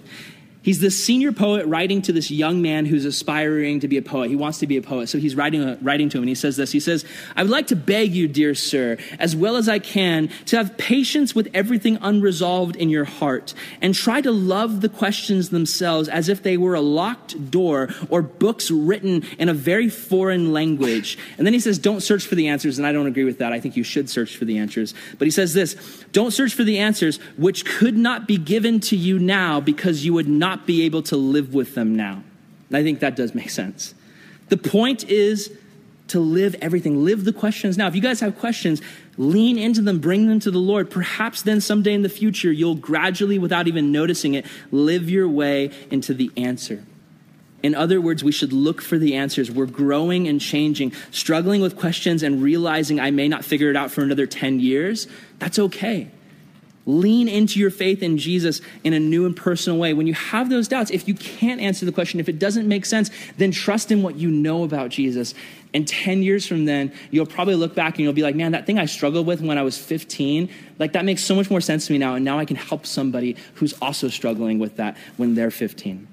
[0.60, 4.28] He's the senior poet writing to this young man who's aspiring to be a poet.
[4.28, 5.08] He wants to be a poet.
[5.08, 6.72] So he's writing, a, writing to him, and he says this.
[6.72, 7.04] He says,
[7.36, 10.76] I would like to beg you, dear sir, as well as I can, to have
[10.76, 16.28] patience with everything unresolved in your heart, and try to love the questions themselves as
[16.28, 21.18] if they were a locked door or books written in a very foreign language.
[21.38, 23.52] And then he says, Don't search for the answers, and I don't agree with that.
[23.52, 24.92] I think you should search for the answers.
[25.18, 25.76] But he says this
[26.10, 30.14] Don't search for the answers which could not be given to you now because you
[30.14, 32.22] would not not be able to live with them now.
[32.68, 33.94] And I think that does make sense.
[34.48, 35.52] The point is
[36.08, 37.86] to live everything, live the questions now.
[37.86, 38.80] If you guys have questions,
[39.18, 40.90] lean into them, bring them to the Lord.
[40.90, 45.70] Perhaps then someday in the future, you'll gradually, without even noticing it, live your way
[45.90, 46.82] into the answer.
[47.62, 49.50] In other words, we should look for the answers.
[49.50, 53.90] We're growing and changing, struggling with questions and realizing I may not figure it out
[53.90, 55.08] for another 10 years.
[55.40, 56.10] That's okay.
[56.88, 59.92] Lean into your faith in Jesus in a new and personal way.
[59.92, 62.86] When you have those doubts, if you can't answer the question, if it doesn't make
[62.86, 65.34] sense, then trust in what you know about Jesus.
[65.74, 68.64] And 10 years from then, you'll probably look back and you'll be like, man, that
[68.64, 70.48] thing I struggled with when I was 15,
[70.78, 72.14] like that makes so much more sense to me now.
[72.14, 76.08] And now I can help somebody who's also struggling with that when they're 15.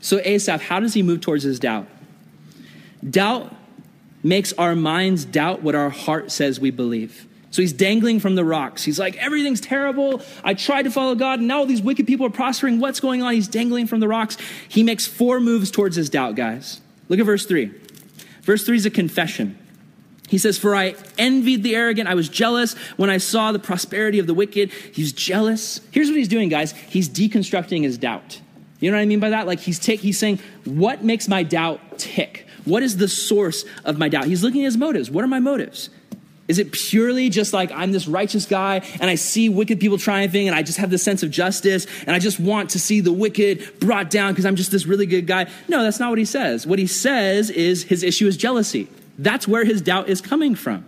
[0.00, 1.86] So, Asaph, how does he move towards his doubt?
[3.08, 3.54] Doubt
[4.24, 7.28] makes our minds doubt what our heart says we believe.
[7.50, 8.84] So he's dangling from the rocks.
[8.84, 10.22] He's like, everything's terrible.
[10.44, 12.78] I tried to follow God, and now all these wicked people are prospering.
[12.78, 13.34] What's going on?
[13.34, 14.36] He's dangling from the rocks.
[14.68, 16.80] He makes four moves towards his doubt, guys.
[17.08, 17.72] Look at verse three.
[18.42, 19.58] Verse three is a confession.
[20.28, 22.08] He says, For I envied the arrogant.
[22.08, 24.70] I was jealous when I saw the prosperity of the wicked.
[24.92, 25.80] He's jealous.
[25.90, 26.70] Here's what he's doing, guys.
[26.70, 28.40] He's deconstructing his doubt.
[28.78, 29.48] You know what I mean by that?
[29.48, 32.46] Like he's, take, he's saying, What makes my doubt tick?
[32.64, 34.26] What is the source of my doubt?
[34.26, 35.10] He's looking at his motives.
[35.10, 35.90] What are my motives?
[36.50, 40.48] Is it purely just like I'm this righteous guy and I see wicked people triumphing
[40.48, 43.12] and I just have this sense of justice and I just want to see the
[43.12, 45.48] wicked brought down because I'm just this really good guy?
[45.68, 46.66] No, that's not what he says.
[46.66, 48.88] What he says is his issue is jealousy.
[49.16, 50.84] That's where his doubt is coming from.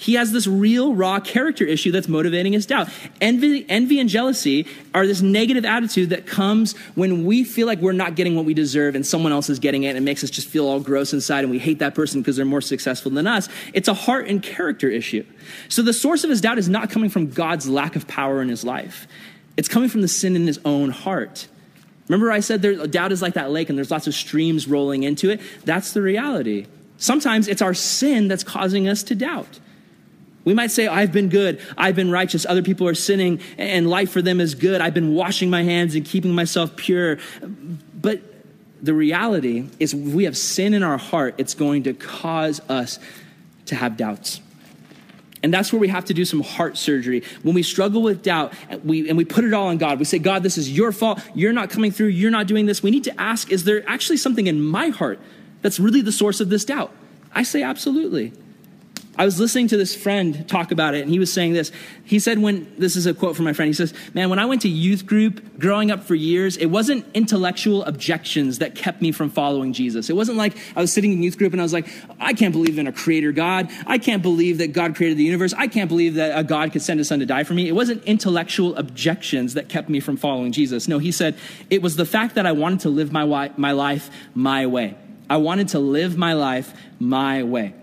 [0.00, 2.88] He has this real raw character issue that's motivating his doubt.
[3.20, 7.90] Envy, envy and jealousy are this negative attitude that comes when we feel like we're
[7.90, 10.30] not getting what we deserve and someone else is getting it and it makes us
[10.30, 13.26] just feel all gross inside and we hate that person because they're more successful than
[13.26, 13.48] us.
[13.74, 15.26] It's a heart and character issue.
[15.68, 18.48] So the source of his doubt is not coming from God's lack of power in
[18.48, 19.08] his life.
[19.56, 21.48] It's coming from the sin in his own heart.
[22.06, 25.02] Remember I said there, doubt is like that lake and there's lots of streams rolling
[25.02, 25.40] into it?
[25.64, 26.66] That's the reality.
[26.98, 29.58] Sometimes it's our sin that's causing us to doubt.
[30.48, 34.10] We might say, I've been good, I've been righteous, other people are sinning, and life
[34.10, 34.80] for them is good.
[34.80, 37.18] I've been washing my hands and keeping myself pure.
[37.42, 38.22] But
[38.80, 42.98] the reality is, if we have sin in our heart, it's going to cause us
[43.66, 44.40] to have doubts.
[45.42, 47.24] And that's where we have to do some heart surgery.
[47.42, 50.18] When we struggle with doubt we, and we put it all on God, we say,
[50.18, 51.20] God, this is your fault.
[51.34, 52.06] You're not coming through.
[52.06, 52.82] You're not doing this.
[52.82, 55.20] We need to ask, is there actually something in my heart
[55.60, 56.90] that's really the source of this doubt?
[57.34, 58.32] I say, absolutely.
[59.18, 61.72] I was listening to this friend talk about it, and he was saying this.
[62.04, 64.46] He said, when this is a quote from my friend, he says, Man, when I
[64.46, 69.10] went to youth group growing up for years, it wasn't intellectual objections that kept me
[69.10, 70.08] from following Jesus.
[70.08, 71.88] It wasn't like I was sitting in youth group and I was like,
[72.20, 73.68] I can't believe in a creator God.
[73.88, 75.52] I can't believe that God created the universe.
[75.52, 77.66] I can't believe that a God could send a son to die for me.
[77.66, 80.86] It wasn't intellectual objections that kept me from following Jesus.
[80.86, 81.36] No, he said,
[81.70, 84.96] it was the fact that I wanted to live my, my life my way.
[85.28, 87.74] I wanted to live my life my way.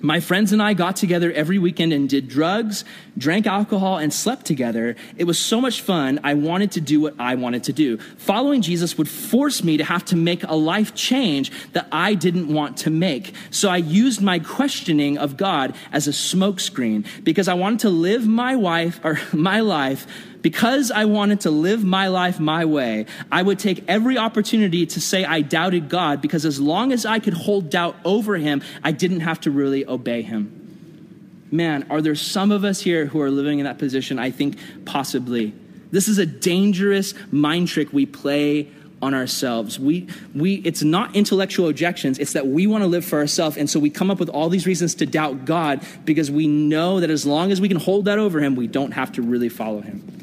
[0.00, 2.84] My friends and I got together every weekend and did drugs,
[3.16, 4.94] drank alcohol, and slept together.
[5.16, 6.20] It was so much fun.
[6.22, 7.96] I wanted to do what I wanted to do.
[8.18, 12.52] Following Jesus would force me to have to make a life change that I didn't
[12.52, 13.34] want to make.
[13.50, 18.26] So I used my questioning of God as a smokescreen because I wanted to live
[18.26, 20.06] my wife or my life
[20.46, 25.00] because I wanted to live my life my way, I would take every opportunity to
[25.00, 28.92] say I doubted God because as long as I could hold doubt over him, I
[28.92, 31.48] didn't have to really obey him.
[31.50, 34.20] Man, are there some of us here who are living in that position?
[34.20, 35.52] I think possibly.
[35.90, 38.68] This is a dangerous mind trick we play
[39.02, 39.80] on ourselves.
[39.80, 43.56] We, we, it's not intellectual objections, it's that we want to live for ourselves.
[43.56, 47.00] And so we come up with all these reasons to doubt God because we know
[47.00, 49.48] that as long as we can hold that over Him, we don't have to really
[49.48, 50.15] follow Him.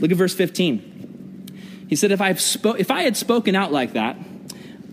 [0.00, 1.86] Look at verse 15.
[1.88, 4.16] He said, if, I've spo- if I had spoken out like that,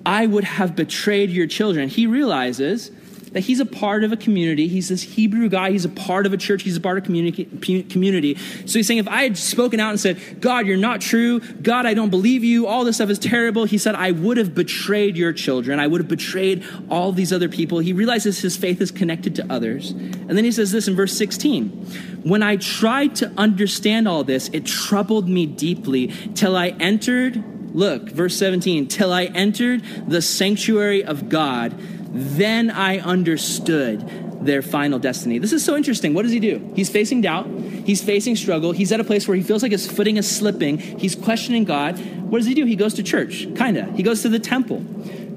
[0.06, 1.90] I would have betrayed your children.
[1.90, 2.92] He realizes
[3.36, 4.70] that he's a part of a community.
[4.70, 5.72] He's this Hebrew guy.
[5.72, 6.64] He's a part of a church.
[6.64, 7.44] He's a part of community.
[7.84, 8.36] community.
[8.66, 11.42] So he's saying, if I had spoken out and said, God, you're not true.
[11.42, 12.66] God, I don't believe you.
[12.66, 13.66] All this stuff is terrible.
[13.66, 15.82] He said, I would have betrayed your children.
[15.82, 17.80] I would have betrayed all these other people.
[17.80, 19.92] He realizes his faith is connected to others.
[19.92, 24.48] And then he says this in verse 16 When I tried to understand all this,
[24.54, 27.44] it troubled me deeply till I entered.
[27.76, 31.78] Look, verse 17, till I entered the sanctuary of God
[32.16, 35.38] then I understood their final destiny.
[35.38, 36.14] This is so interesting.
[36.14, 36.72] What does he do?
[36.76, 37.48] He's facing doubt.
[37.48, 38.72] He's facing struggle.
[38.72, 40.78] He's at a place where he feels like his footing is slipping.
[40.78, 42.00] He's questioning God.
[42.30, 42.66] What does he do?
[42.66, 43.96] He goes to church, kind of.
[43.96, 44.86] He goes to the temple.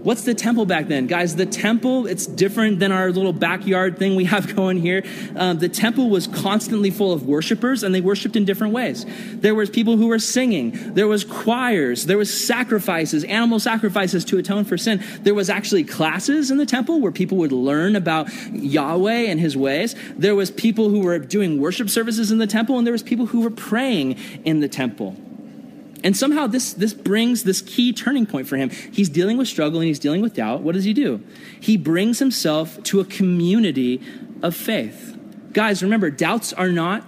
[0.08, 1.06] What's the temple back then?
[1.06, 5.04] Guys, the temple, it's different than our little backyard thing we have going here.
[5.36, 9.04] Um, the temple was constantly full of worshipers and they worshiped in different ways.
[9.34, 10.94] There was people who were singing.
[10.94, 12.06] There was choirs.
[12.06, 15.04] There was sacrifices, animal sacrifices to atone for sin.
[15.24, 19.58] There was actually classes in the temple where people would learn about Yahweh and his
[19.58, 19.94] ways.
[20.16, 23.26] There was people who were doing worship services in the temple and there was people
[23.26, 24.16] who were praying
[24.46, 25.16] in the temple.
[26.04, 28.70] And somehow this, this brings this key turning point for him.
[28.70, 30.60] He's dealing with struggle and he's dealing with doubt.
[30.62, 31.22] What does he do?
[31.60, 34.00] He brings himself to a community
[34.42, 35.18] of faith.
[35.52, 37.04] Guys, remember, doubts are not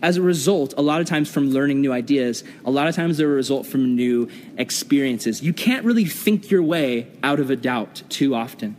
[0.00, 3.18] as a result, a lot of times from learning new ideas, a lot of times
[3.18, 5.42] they're a result from new experiences.
[5.42, 8.76] You can't really think your way out of a doubt too often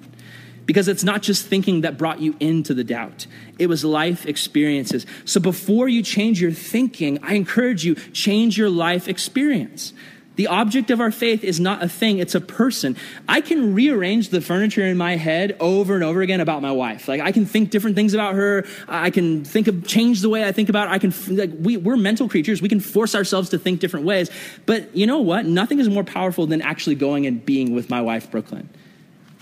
[0.70, 3.26] because it's not just thinking that brought you into the doubt,
[3.58, 5.04] it was life experiences.
[5.26, 9.94] So before you change your thinking, I encourage you, change your life experience.
[10.36, 12.98] The object of our faith is not a thing, it's a person.
[13.28, 17.08] I can rearrange the furniture in my head over and over again about my wife.
[17.08, 18.64] Like I can think different things about her.
[18.88, 20.94] I can think of change the way I think about her.
[20.94, 22.62] I can like we we're mental creatures.
[22.62, 24.30] We can force ourselves to think different ways.
[24.68, 25.48] But you know what?
[25.48, 28.70] Nothing is more powerful than actually going and being with my wife Brooklyn.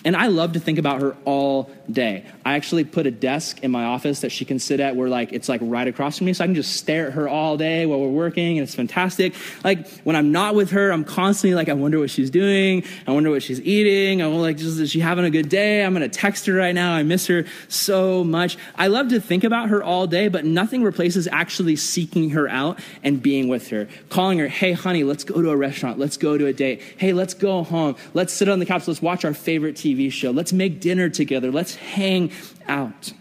[0.07, 2.23] And I love to think about her all day.
[2.45, 5.33] I actually put a desk in my office that she can sit at where like
[5.33, 7.85] it's like right across from me so I can just stare at her all day
[7.85, 9.33] while we're working and it's fantastic.
[9.65, 12.85] Like when I'm not with her, I'm constantly like I wonder what she's doing.
[13.05, 14.21] I wonder what she's eating.
[14.21, 15.83] I'm like just is she having a good day?
[15.83, 16.93] I'm going to text her right now.
[16.93, 18.57] I miss her so much.
[18.75, 22.79] I love to think about her all day, but nothing replaces actually seeking her out
[23.03, 23.89] and being with her.
[24.07, 25.99] Calling her, "Hey honey, let's go to a restaurant.
[25.99, 26.81] Let's go to a date.
[26.95, 27.97] Hey, let's go home.
[28.13, 28.87] Let's sit on the couch.
[28.87, 30.31] Let's watch our favorite TV show.
[30.31, 31.51] Let's make dinner together.
[31.51, 32.31] Let's hang
[32.67, 33.13] out.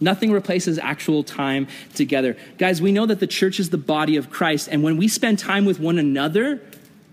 [0.00, 2.36] Nothing replaces actual time together.
[2.58, 5.38] Guys, we know that the church is the body of Christ, and when we spend
[5.38, 6.60] time with one another,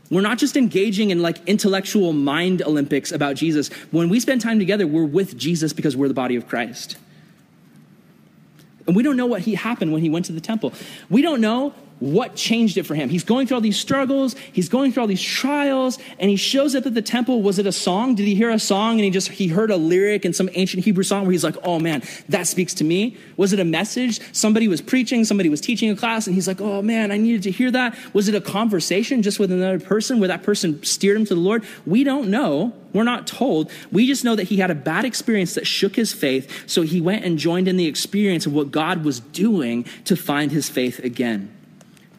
[0.10, 3.70] we're not just engaging in like intellectual mind Olympics about Jesus.
[3.92, 6.98] When we spend time together, we're with Jesus because we're the body of Christ.
[8.88, 10.74] And we don't know what he happened when he went to the temple.
[11.10, 13.10] We don't know what changed it for him.
[13.10, 16.76] He's going through all these struggles, he's going through all these trials, and he shows
[16.76, 17.41] up at the temple.
[17.41, 18.16] Was it a song?
[18.16, 20.84] Did he hear a song and he just he heard a lyric in some ancient
[20.84, 24.20] Hebrew song where he's like, "Oh man, that speaks to me." Was it a message?
[24.36, 27.43] Somebody was preaching, somebody was teaching a class and he's like, "Oh man, I needed
[27.43, 31.18] to hear that." Was it a conversation just with another person where that person steered
[31.18, 31.64] him to the Lord?
[31.86, 32.74] We don't know.
[32.93, 33.72] We're not told.
[33.91, 36.99] We just know that he had a bad experience that shook his faith, so he
[36.99, 40.99] went and joined in the experience of what God was doing to find his faith
[40.99, 41.56] again.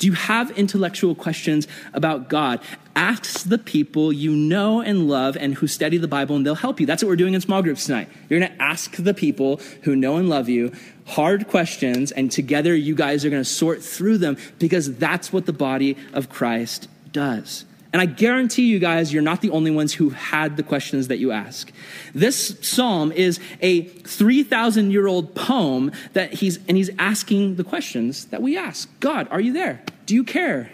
[0.02, 2.58] Do you have intellectual questions about God?
[2.96, 6.80] Ask the people you know and love and who study the Bible, and they'll help
[6.80, 6.86] you.
[6.86, 8.08] That's what we're doing in small groups tonight.
[8.28, 10.72] You're going to ask the people who know and love you
[11.06, 15.46] hard questions, and together you guys are going to sort through them because that's what
[15.46, 17.64] the body of Christ does.
[17.92, 21.18] And I guarantee you guys, you're not the only ones who had the questions that
[21.18, 21.70] you ask.
[22.14, 28.26] This psalm is a 3,000 year old poem that he's, and he's asking the questions
[28.26, 29.82] that we ask God, are you there?
[30.06, 30.70] Do you care?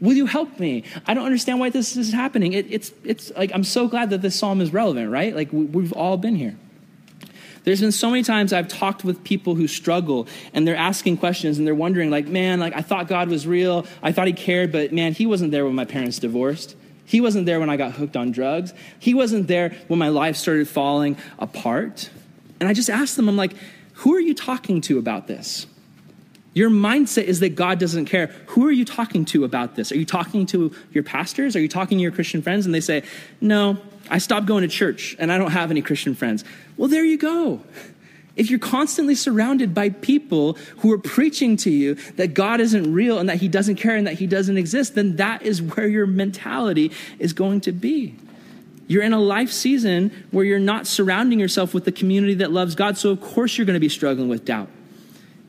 [0.00, 0.84] Will you help me?
[1.06, 2.52] I don't understand why this is happening.
[2.54, 5.34] It, it's, it's like, I'm so glad that this psalm is relevant, right?
[5.34, 6.56] Like, we, we've all been here.
[7.64, 11.58] There's been so many times I've talked with people who struggle and they're asking questions
[11.58, 13.86] and they're wondering, like, man, like I thought God was real.
[14.02, 16.76] I thought he cared, but man, he wasn't there when my parents divorced.
[17.06, 18.72] He wasn't there when I got hooked on drugs.
[18.98, 22.10] He wasn't there when my life started falling apart.
[22.60, 23.54] And I just asked them, I'm like,
[23.94, 25.66] who are you talking to about this?
[26.54, 28.28] Your mindset is that God doesn't care.
[28.48, 29.90] Who are you talking to about this?
[29.90, 31.56] Are you talking to your pastors?
[31.56, 32.64] Are you talking to your Christian friends?
[32.64, 33.02] And they say,
[33.40, 33.78] No,
[34.10, 36.44] I stopped going to church and I don't have any Christian friends.
[36.76, 37.60] Well, there you go.
[38.36, 43.18] If you're constantly surrounded by people who are preaching to you that God isn't real
[43.18, 46.06] and that He doesn't care and that He doesn't exist, then that is where your
[46.06, 48.16] mentality is going to be.
[48.86, 52.74] You're in a life season where you're not surrounding yourself with the community that loves
[52.74, 54.68] God, so of course you're going to be struggling with doubt.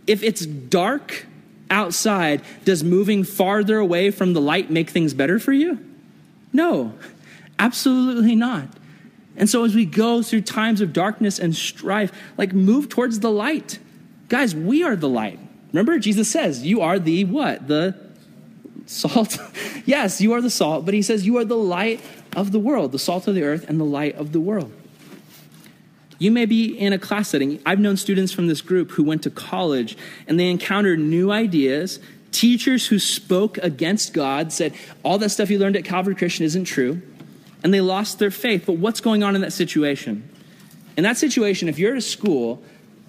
[0.07, 1.25] If it's dark
[1.69, 5.83] outside, does moving farther away from the light make things better for you?
[6.53, 6.93] No,
[7.59, 8.67] absolutely not.
[9.37, 13.31] And so as we go through times of darkness and strife, like move towards the
[13.31, 13.79] light.
[14.29, 15.39] Guys, we are the light.
[15.71, 17.67] Remember, Jesus says, You are the what?
[17.67, 17.95] The
[18.85, 19.37] salt.
[19.85, 21.99] yes, you are the salt, but he says, You are the light
[22.35, 24.71] of the world, the salt of the earth and the light of the world.
[26.17, 27.61] You may be in a class setting.
[27.65, 29.97] I've known students from this group who went to college
[30.27, 31.99] and they encountered new ideas.
[32.31, 36.65] Teachers who spoke against God said, All that stuff you learned at Calvary Christian isn't
[36.65, 37.01] true
[37.65, 38.65] and they lost their faith.
[38.67, 40.29] But what's going on in that situation?
[40.97, 42.61] In that situation, if you're at a school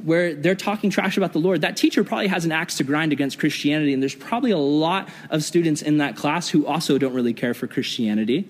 [0.02, 3.12] where they're talking trash about the Lord, that teacher probably has an axe to grind
[3.12, 3.92] against Christianity.
[3.92, 7.52] And there's probably a lot of students in that class who also don't really care
[7.52, 8.48] for Christianity.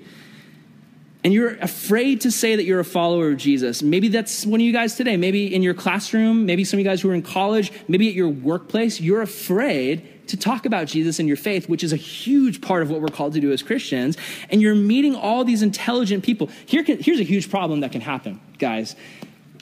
[1.25, 3.83] And you're afraid to say that you're a follower of Jesus.
[3.83, 5.17] Maybe that's one of you guys today.
[5.17, 8.15] Maybe in your classroom, maybe some of you guys who are in college, maybe at
[8.15, 12.61] your workplace, you're afraid to talk about Jesus and your faith, which is a huge
[12.61, 14.17] part of what we're called to do as Christians.
[14.51, 16.51] And you're meeting all these intelligent people.
[16.67, 18.97] Here can, here's a huge problem that can happen, guys.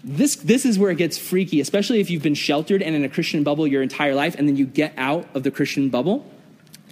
[0.03, 3.09] This, this is where it gets freaky, especially if you've been sheltered and in a
[3.09, 6.31] Christian bubble your entire life, and then you get out of the Christian bubble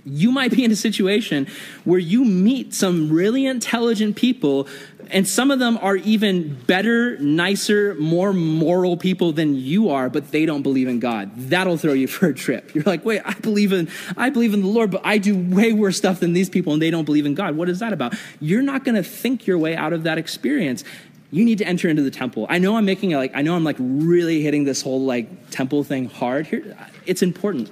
[0.05, 1.47] you might be in a situation
[1.85, 4.67] where you meet some really intelligent people
[5.11, 10.31] and some of them are even better, nicer, more moral people than you are, but
[10.31, 11.31] they don't believe in God.
[11.37, 12.75] That'll throw you for a trip.
[12.75, 15.73] You're like, wait, I believe in, I believe in the Lord, but I do way
[15.73, 17.57] worse stuff than these people and they don't believe in God.
[17.57, 18.15] What is that about?
[18.41, 20.83] You're not going to think your way out of that experience.
[21.31, 22.47] You need to enter into the temple.
[22.49, 25.51] I know I'm making it like, I know I'm like really hitting this whole like
[25.51, 26.77] temple thing hard here.
[27.05, 27.71] It's important.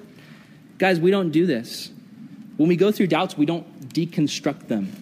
[0.79, 1.91] Guys, we don't do this.
[2.61, 4.93] When we go through doubts, we don't deconstruct them.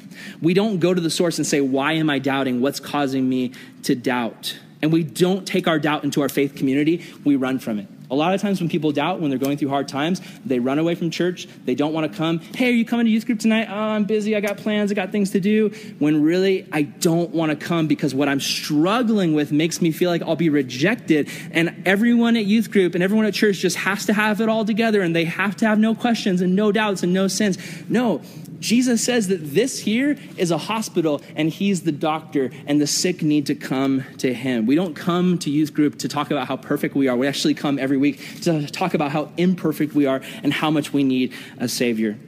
[0.41, 2.61] We don't go to the source and say, Why am I doubting?
[2.61, 3.51] What's causing me
[3.83, 4.57] to doubt?
[4.81, 7.89] And we don't take our doubt into our faith community, we run from it.
[8.11, 10.79] A lot of times when people doubt, when they're going through hard times, they run
[10.79, 11.47] away from church.
[11.65, 12.39] They don't want to come.
[12.39, 13.69] Hey, are you coming to youth group tonight?
[13.69, 14.35] Oh, I'm busy.
[14.35, 14.91] I got plans.
[14.91, 15.69] I got things to do.
[15.99, 20.11] When really, I don't want to come because what I'm struggling with makes me feel
[20.11, 21.29] like I'll be rejected.
[21.51, 24.65] And everyone at youth group and everyone at church just has to have it all
[24.65, 27.59] together and they have to have no questions and no doubts and no sins.
[27.91, 28.23] No,
[28.61, 33.23] Jesus says that this here is a hospital and he's the doctor and the sick
[33.23, 34.67] need to come to him.
[34.67, 37.17] We don't come to youth group to talk about how perfect we are.
[37.17, 40.93] We actually come every week to talk about how imperfect we are and how much
[40.93, 42.19] we need a savior.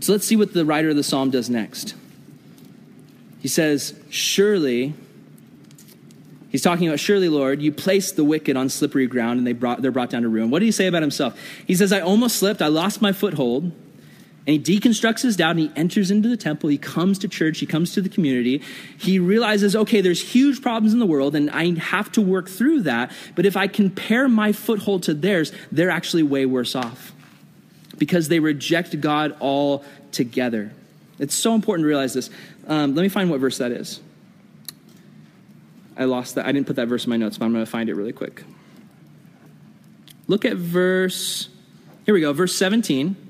[0.00, 1.94] So let's see what the writer of the psalm does next.
[3.40, 4.94] He says, Surely,
[6.48, 9.82] He's talking about, surely, Lord, you placed the wicked on slippery ground and they brought,
[9.82, 10.48] they're brought down to ruin.
[10.48, 11.38] What did he say about himself?
[11.66, 13.72] He says, I almost slipped, I lost my foothold.
[14.46, 16.70] And he deconstructs his doubt and he enters into the temple.
[16.70, 17.58] He comes to church.
[17.58, 18.62] He comes to the community.
[18.96, 22.82] He realizes, okay, there's huge problems in the world and I have to work through
[22.82, 23.10] that.
[23.34, 27.12] But if I compare my foothold to theirs, they're actually way worse off
[27.98, 30.70] because they reject God altogether.
[31.18, 32.30] It's so important to realize this.
[32.68, 34.00] Um, let me find what verse that is.
[35.96, 36.46] I lost that.
[36.46, 38.12] I didn't put that verse in my notes, but I'm going to find it really
[38.12, 38.44] quick.
[40.28, 41.48] Look at verse,
[42.04, 43.25] here we go, verse 17.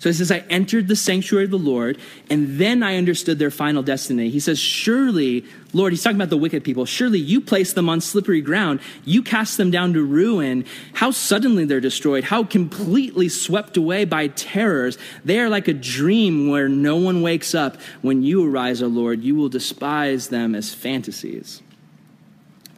[0.00, 1.98] So he says, I entered the sanctuary of the Lord,
[2.30, 4.30] and then I understood their final destiny.
[4.30, 6.86] He says, Surely, Lord, he's talking about the wicked people.
[6.86, 8.78] Surely you place them on slippery ground.
[9.04, 10.64] You cast them down to ruin.
[10.92, 12.22] How suddenly they're destroyed.
[12.22, 14.98] How completely swept away by terrors.
[15.24, 17.76] They are like a dream where no one wakes up.
[18.00, 21.60] When you arise, O Lord, you will despise them as fantasies.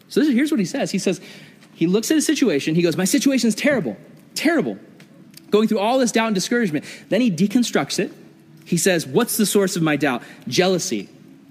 [0.09, 0.91] So is, here's what he says.
[0.91, 1.21] He says,
[1.75, 2.75] he looks at his situation.
[2.75, 3.99] He goes, My situation is terrible,
[4.35, 4.79] terrible.
[5.51, 6.85] Going through all this doubt and discouragement.
[7.09, 8.13] Then he deconstructs it.
[8.65, 10.23] He says, What's the source of my doubt?
[10.47, 11.09] Jealousy.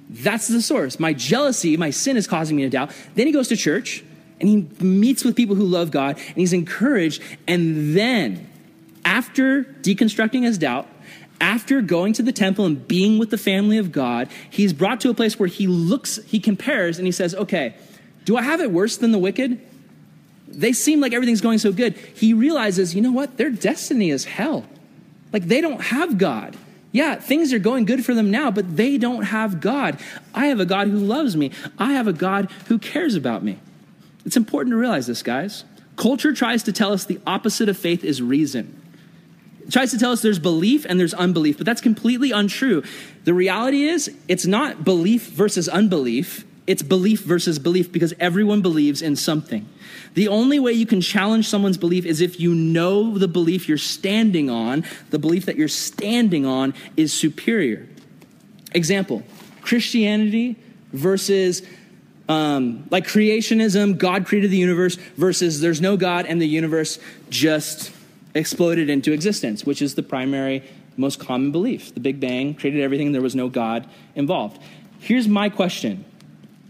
[0.09, 0.99] That's the source.
[0.99, 2.91] My jealousy, my sin is causing me to doubt.
[3.15, 4.03] Then he goes to church
[4.39, 7.21] and he meets with people who love God and he's encouraged.
[7.47, 8.49] And then,
[9.05, 10.87] after deconstructing his doubt,
[11.41, 15.09] after going to the temple and being with the family of God, he's brought to
[15.09, 17.75] a place where he looks, he compares, and he says, Okay,
[18.25, 19.59] do I have it worse than the wicked?
[20.49, 21.95] They seem like everything's going so good.
[21.95, 23.37] He realizes, you know what?
[23.37, 24.65] Their destiny is hell.
[25.31, 26.57] Like they don't have God.
[26.91, 29.99] Yeah, things are going good for them now, but they don't have God.
[30.33, 31.51] I have a God who loves me.
[31.77, 33.59] I have a God who cares about me.
[34.25, 35.65] It's important to realize this, guys.
[35.95, 38.81] Culture tries to tell us the opposite of faith is reason.
[39.61, 42.83] It tries to tell us there's belief and there's unbelief, but that's completely untrue.
[43.23, 46.43] The reality is, it's not belief versus unbelief.
[46.69, 49.67] It's belief versus belief because everyone believes in something.
[50.13, 53.79] The only way you can challenge someone's belief is if you know the belief you're
[53.79, 57.87] standing on, the belief that you're standing on is superior.
[58.71, 59.23] Example
[59.63, 60.57] Christianity
[60.93, 61.63] versus
[62.27, 66.99] um, like creationism, God created the universe, versus there's no God and the universe
[67.31, 67.91] just
[68.35, 70.63] exploded into existence, which is the primary,
[70.97, 71.95] most common belief.
[71.95, 74.61] The Big Bang created everything, there was no God involved.
[74.99, 76.05] Here's my question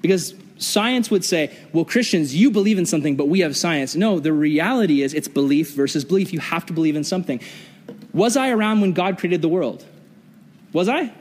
[0.01, 3.95] because science would say, well, Christians, you believe in something, but we have science.
[3.95, 6.33] No, the reality is it's belief versus belief.
[6.33, 7.41] You have to believe in something.
[8.13, 9.85] Was I around when God created the world?
[10.73, 11.11] Was I?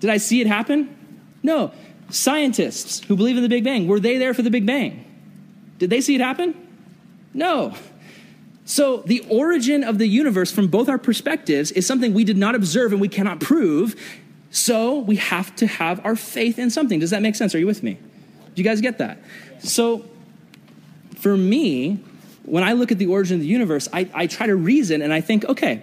[0.00, 0.96] Did I see it happen?
[1.42, 1.72] No.
[2.10, 5.04] Scientists who believe in the Big Bang, were they there for the Big Bang?
[5.78, 6.54] Did they see it happen?
[7.32, 7.74] No.
[8.64, 12.54] So, the origin of the universe from both our perspectives is something we did not
[12.54, 13.96] observe and we cannot prove.
[14.50, 16.98] So we have to have our faith in something.
[16.98, 17.54] Does that make sense?
[17.54, 17.94] Are you with me?
[17.94, 19.18] Do you guys get that?
[19.60, 20.04] So
[21.16, 22.02] for me,
[22.44, 25.12] when I look at the origin of the universe, I, I try to reason and
[25.12, 25.82] I think, okay,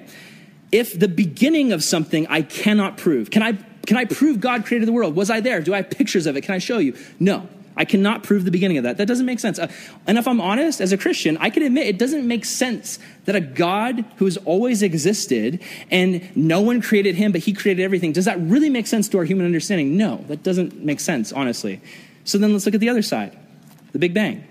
[0.72, 3.53] if the beginning of something I cannot prove, can I,
[3.86, 5.15] can I prove God created the world?
[5.15, 5.61] Was I there?
[5.61, 6.41] Do I have pictures of it?
[6.41, 6.97] Can I show you?
[7.20, 7.47] No.
[7.78, 8.97] I cannot prove the beginning of that.
[8.97, 9.59] That doesn't make sense.
[9.59, 9.71] Uh,
[10.07, 13.36] and if I'm honest, as a Christian, I can admit it doesn't make sense that
[13.36, 15.61] a God who's always existed
[15.91, 19.17] and no one created him, but he created everything, does that really make sense to
[19.19, 19.95] our human understanding?
[19.95, 21.82] No, that doesn't make sense, honestly.
[22.23, 23.38] So then let's look at the other side
[23.93, 24.43] the Big Bang.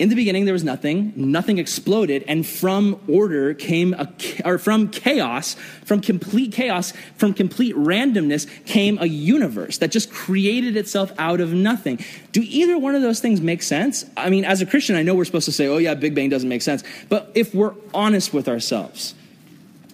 [0.00, 1.12] In the beginning, there was nothing.
[1.14, 4.10] Nothing exploded, and from order came a,
[4.46, 10.78] or from chaos, from complete chaos, from complete randomness came a universe that just created
[10.78, 12.02] itself out of nothing.
[12.32, 14.06] Do either one of those things make sense?
[14.16, 16.30] I mean, as a Christian, I know we're supposed to say, "Oh yeah, Big Bang
[16.30, 19.14] doesn't make sense," but if we're honest with ourselves,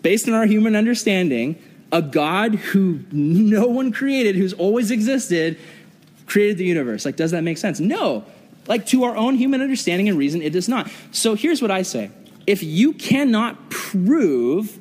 [0.03, 1.57] based on our human understanding,
[1.91, 5.59] a God who no one created, who's always existed,
[6.27, 7.05] created the universe.
[7.05, 7.81] Like, does that make sense?
[7.81, 8.25] No.
[8.67, 10.91] Like, to our own human understanding and reason, it does not.
[11.13, 12.11] So here's what I say
[12.47, 14.79] if you cannot prove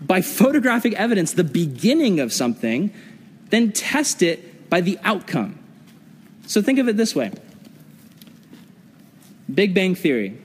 [0.00, 2.92] by photographic evidence the beginning of something,
[3.50, 5.58] then test it by the outcome.
[6.46, 7.32] So think of it this way
[9.52, 10.38] Big Bang Theory.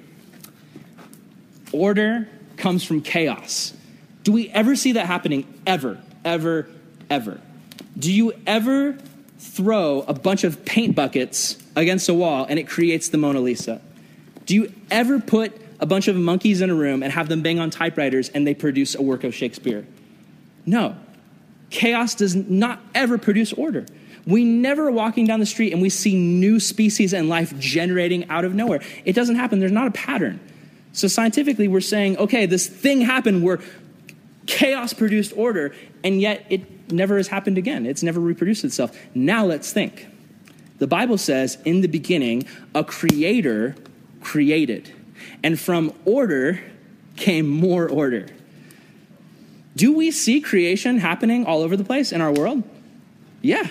[1.72, 3.74] Order comes from chaos.
[4.24, 5.62] Do we ever see that happening?
[5.66, 6.68] Ever, ever,
[7.10, 7.40] ever.
[7.98, 8.98] Do you ever
[9.40, 13.82] throw a bunch of paint buckets against a wall and it creates the Mona Lisa?
[14.46, 17.60] Do you ever put a bunch of monkeys in a room and have them bang
[17.60, 19.88] on typewriters and they produce a work of Shakespeare?
[20.66, 20.96] No.
[21.70, 23.86] Chaos does not ever produce order.
[24.26, 28.30] We never are walking down the street and we see new species and life generating
[28.30, 28.82] out of nowhere.
[29.06, 29.60] It doesn't happen.
[29.60, 30.40] There's not a pattern.
[30.92, 33.60] So scientifically, we're saying, okay, this thing happened where
[34.48, 35.74] chaos produced order,
[36.04, 37.86] and yet it never has happened again.
[37.86, 38.98] It's never reproduced itself.
[39.14, 40.08] Now let's think.
[40.80, 43.76] The Bible says, in the beginning, a creator
[44.22, 44.94] created.
[45.44, 46.62] And from order
[47.16, 48.28] came more order.
[49.76, 52.64] Do we see creation happening all over the place in our world?
[53.42, 53.68] Yeah.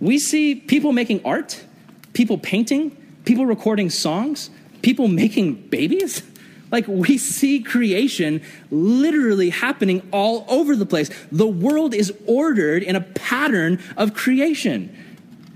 [0.00, 1.64] We see people making art,
[2.12, 4.50] people painting, people recording songs,
[4.82, 6.22] people making babies.
[6.70, 11.10] Like we see creation literally happening all over the place.
[11.32, 14.96] The world is ordered in a pattern of creation.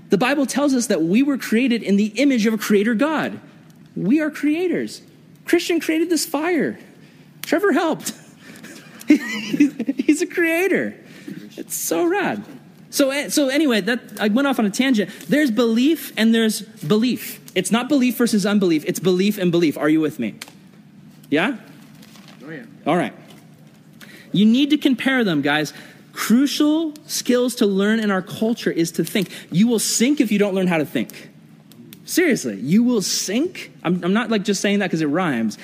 [0.09, 3.39] The Bible tells us that we were created in the image of a creator God.
[3.95, 5.01] We are creators.
[5.45, 6.77] Christian created this fire.
[7.43, 8.13] Trevor helped.
[9.07, 10.95] He's a creator.
[11.57, 12.43] It's so rad.
[12.89, 15.09] So, eh, so anyway, that I went off on a tangent.
[15.27, 17.41] There's belief and there's belief.
[17.55, 18.83] It's not belief versus unbelief.
[18.87, 19.77] It's belief and belief.
[19.77, 20.35] Are you with me?
[21.35, 21.57] Yeah?
[22.45, 22.63] Oh, yeah.
[22.87, 23.11] All right.
[24.31, 25.73] You need to compare them, guys.
[26.13, 29.29] Crucial skills to learn in our culture is to think.
[29.51, 31.29] You will sink if you don't learn how to think.
[32.05, 33.69] Seriously, you will sink.
[33.83, 35.57] I'm, I'm not like just saying that because it rhymes.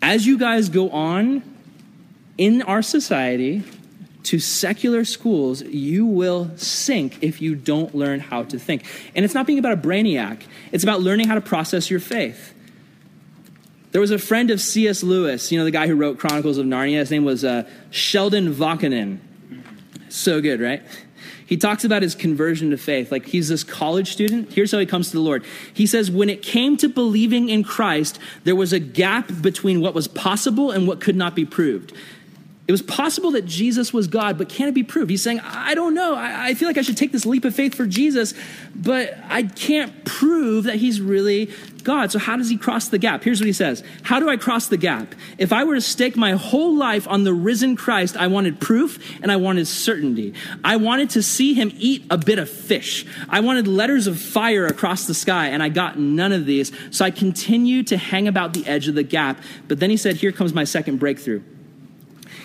[0.00, 1.42] As you guys go on
[2.38, 3.64] in our society
[4.22, 8.84] to secular schools, you will sink if you don't learn how to think.
[9.16, 12.54] And it's not being about a brainiac, it's about learning how to process your faith.
[13.92, 15.02] There was a friend of C.S.
[15.02, 16.98] Lewis, you know, the guy who wrote Chronicles of Narnia.
[16.98, 19.18] His name was uh, Sheldon Vanauken.
[20.08, 20.82] So good, right?
[21.44, 23.10] He talks about his conversion to faith.
[23.10, 24.52] Like he's this college student.
[24.52, 25.44] Here's how he comes to the Lord.
[25.74, 29.92] He says, When it came to believing in Christ, there was a gap between what
[29.92, 31.92] was possible and what could not be proved.
[32.68, 35.10] It was possible that Jesus was God, but can it be proved?
[35.10, 36.14] He's saying, I don't know.
[36.14, 38.32] I, I, feel like I should take this leap of faith for Jesus,
[38.72, 42.12] but I can't prove that he's really God.
[42.12, 43.22] So, how does he cross the gap?
[43.22, 45.14] Here's what he says How do I cross the gap?
[45.38, 48.98] If I were to stake my whole life on the risen Christ, I wanted proof
[49.22, 50.34] and I wanted certainty.
[50.64, 53.06] I wanted to see him eat a bit of fish.
[53.28, 56.72] I wanted letters of fire across the sky, and I got none of these.
[56.90, 59.42] So, I continued to hang about the edge of the gap.
[59.68, 61.42] But then he said, Here comes my second breakthrough.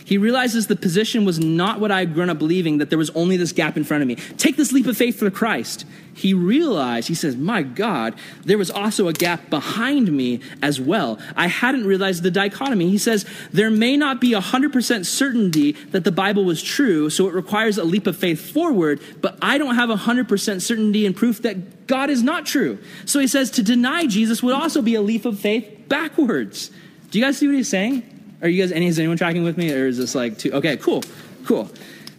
[0.04, 3.10] He realizes the position was not what I had grown up believing, that there was
[3.12, 4.16] only this gap in front of me.
[4.38, 5.86] Take this leap of faith for Christ.
[6.16, 8.16] He realized, he says, My God,
[8.46, 11.20] there was also a gap behind me as well.
[11.36, 12.90] I hadn't realized the dichotomy.
[12.90, 17.34] He says, There may not be 100% certainty that the Bible was true, so it
[17.34, 21.88] requires a leap of faith forward, but I don't have 100% certainty and proof that
[21.88, 22.80] God is not true.
[23.06, 26.72] So he says, To deny Jesus would also be a leap of faith backwards.
[27.12, 28.15] Do you guys see what he's saying?
[28.42, 29.74] Are you guys, any, is anyone tracking with me?
[29.74, 31.04] Or is this like too, okay, cool,
[31.46, 31.70] cool.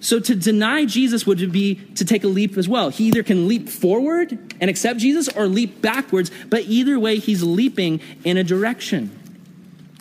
[0.00, 2.90] So to deny Jesus would be to take a leap as well.
[2.90, 7.42] He either can leap forward and accept Jesus or leap backwards, but either way, he's
[7.42, 9.10] leaping in a direction.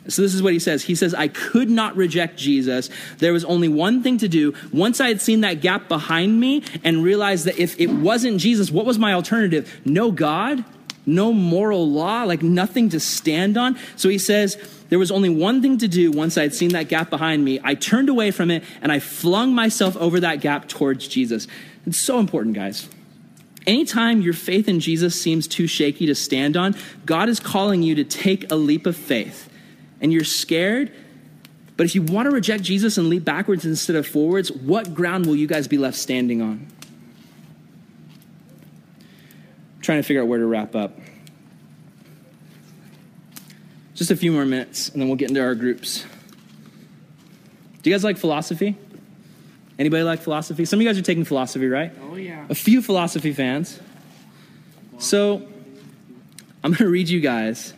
[0.08, 0.84] So this is what he says.
[0.84, 2.90] He says, I could not reject Jesus.
[3.18, 4.54] There was only one thing to do.
[4.72, 8.70] Once I had seen that gap behind me and realized that if it wasn't Jesus,
[8.70, 9.82] what was my alternative?
[9.84, 10.64] No God,
[11.08, 13.78] no moral law, like nothing to stand on.
[13.96, 14.58] So he says,
[14.90, 17.60] there was only one thing to do once I had seen that gap behind me.
[17.64, 21.48] I turned away from it and I flung myself over that gap towards Jesus.
[21.86, 22.88] It's so important, guys.
[23.66, 26.76] Anytime your faith in Jesus seems too shaky to stand on,
[27.06, 29.50] God is calling you to take a leap of faith.
[30.02, 30.92] And you're scared,
[31.78, 35.26] but if you want to reject Jesus and leap backwards instead of forwards, what ground
[35.26, 36.68] will you guys be left standing on?
[39.76, 41.00] I'm trying to figure out where to wrap up.
[43.96, 46.06] Just a few more minutes, and then we'll get into our groups.
[47.82, 48.78] Do you guys like philosophy?
[49.80, 50.66] Anybody like philosophy?
[50.66, 51.94] Some of you guys are taking philosophy, right?
[52.04, 52.46] Oh, yeah.
[52.50, 53.80] A few philosophy fans.
[54.98, 55.48] So,
[56.64, 57.74] I'm going to read you guys.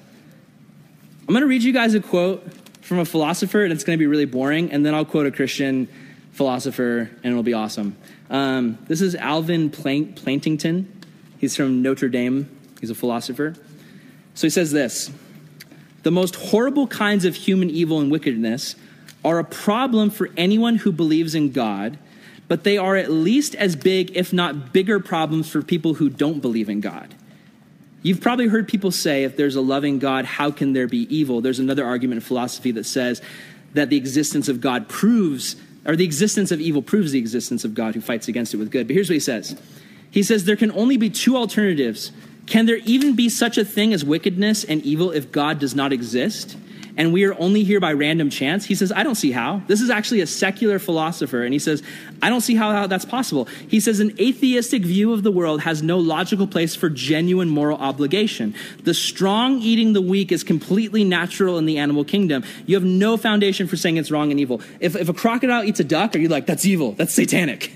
[1.22, 2.44] I'm going to read you guys a quote
[2.82, 5.32] from a philosopher, and it's going to be really boring, and then I'll quote a
[5.32, 5.88] Christian
[6.32, 7.96] philosopher, and it'll be awesome.
[8.30, 10.86] Um, this is Alvin Plantinga.
[11.38, 12.50] He's from Notre Dame.
[12.80, 13.56] He's a philosopher.
[14.34, 15.12] So he says this
[16.08, 18.78] the most horrible kinds of human evil and wickedness
[19.26, 22.00] are a problem for anyone who believes in God,
[22.48, 26.40] but they are at least as big, if not bigger, problems for people who don't
[26.40, 27.14] believe in God.
[28.04, 31.42] You've probably heard people say, if there's a loving God, how can there be evil?
[31.42, 33.22] There's another argument in philosophy that says
[33.74, 37.74] that the existence of God proves, or the existence of evil proves the existence of
[37.74, 38.88] God who fights against it with good.
[38.88, 39.60] But here's what he says
[40.10, 42.14] He says there can only be two alternatives
[42.48, 45.94] can there even be such a thing as wickedness and evil if God does not
[45.94, 46.58] exist?
[46.98, 48.66] And we are only here by random chance?
[48.66, 49.62] He says, I don't see how.
[49.68, 51.44] This is actually a secular philosopher.
[51.44, 51.84] And he says,
[52.24, 53.46] I don't see how, how that's possible.
[53.68, 57.78] He says, an atheistic view of the world has no logical place for genuine moral
[57.78, 58.56] obligation.
[58.84, 62.44] The strong eating the weak is completely natural in the animal kingdom.
[62.66, 64.62] You have no foundation for saying it's wrong and evil.
[64.80, 67.72] If, if a crocodile eats a duck, are you like, that's evil, that's satanic?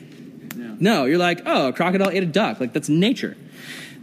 [0.56, 2.60] No, no you're like, oh, a crocodile ate a duck.
[2.60, 3.38] Like, that's nature.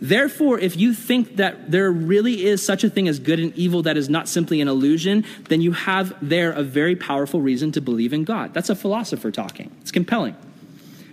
[0.00, 3.82] Therefore, if you think that there really is such a thing as good and evil
[3.82, 7.80] that is not simply an illusion, then you have there a very powerful reason to
[7.80, 8.54] believe in God.
[8.54, 9.70] That's a philosopher talking.
[9.80, 10.36] It's compelling.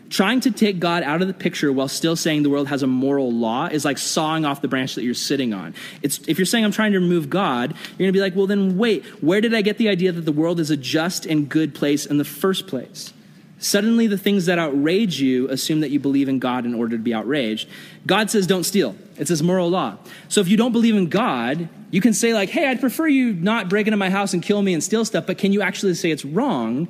[0.09, 2.87] Trying to take God out of the picture while still saying the world has a
[2.87, 5.73] moral law is like sawing off the branch that you're sitting on.
[6.03, 8.45] It's, if you're saying I'm trying to remove God, you're going to be like, well,
[8.45, 11.49] then wait, where did I get the idea that the world is a just and
[11.49, 13.13] good place in the first place?
[13.57, 17.01] Suddenly, the things that outrage you assume that you believe in God in order to
[17.01, 17.69] be outraged.
[18.05, 18.95] God says, don't steal.
[19.17, 19.97] It's his moral law.
[20.27, 23.33] So if you don't believe in God, you can say, like, hey, I'd prefer you
[23.33, 25.93] not break into my house and kill me and steal stuff, but can you actually
[25.93, 26.89] say it's wrong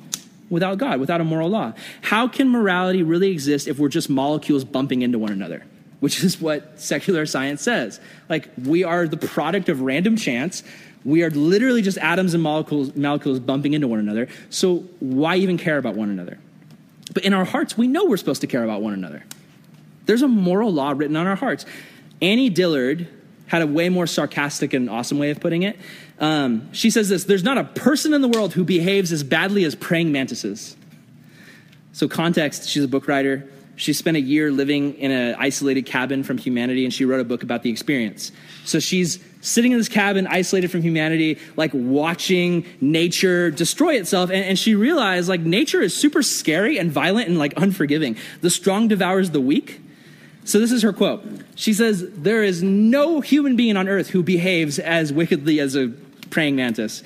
[0.50, 1.72] without God, without a moral law?
[2.02, 5.64] How can morality really exist if we're just molecules bumping into one another?
[6.00, 8.00] Which is what secular science says.
[8.28, 10.64] Like, we are the product of random chance.
[11.04, 14.28] We are literally just atoms and molecules, molecules bumping into one another.
[14.50, 16.38] So, why even care about one another?
[17.14, 19.24] But in our hearts, we know we're supposed to care about one another.
[20.06, 21.66] There's a moral law written on our hearts.
[22.20, 23.08] Annie Dillard
[23.46, 25.78] had a way more sarcastic and awesome way of putting it.
[26.18, 29.64] Um, she says this There's not a person in the world who behaves as badly
[29.64, 30.76] as praying mantises.
[31.92, 33.48] So, context she's a book writer.
[33.76, 37.24] She spent a year living in an isolated cabin from humanity, and she wrote a
[37.24, 38.32] book about the experience.
[38.64, 44.30] So, she's sitting in this cabin, isolated from humanity, like watching nature destroy itself.
[44.30, 48.16] And, and she realized, like, nature is super scary and violent and, like, unforgiving.
[48.40, 49.80] The strong devours the weak.
[50.44, 51.24] So this is her quote.
[51.56, 55.88] She says, There is no human being on earth who behaves as wickedly as a
[56.30, 57.02] praying mantis.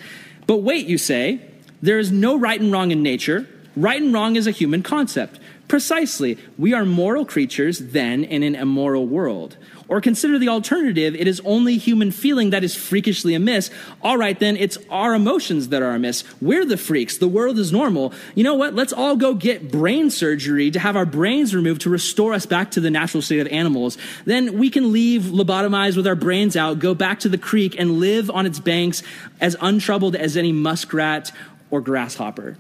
[0.47, 1.41] But wait, you say,
[1.83, 3.49] there is no right and wrong in nature.
[3.77, 5.39] Right and wrong is a human concept.
[5.69, 9.57] Precisely, we are moral creatures then in an immoral world.
[9.91, 13.71] Or consider the alternative it is only human feeling that is freakishly amiss.
[14.03, 16.23] All right, then, it's our emotions that are amiss.
[16.41, 17.19] We're the freaks.
[17.19, 18.15] The world is normal.
[18.37, 18.73] You know what?
[18.73, 22.71] Let's all go get brain surgery to have our brains removed to restore us back
[22.71, 23.99] to the natural state of animals.
[24.25, 27.99] Then we can leave lobotomized with our brains out, go back to the creek, and
[27.99, 29.03] live on its banks
[29.41, 31.33] as untroubled as any muskrat
[31.73, 32.57] or grasshopper.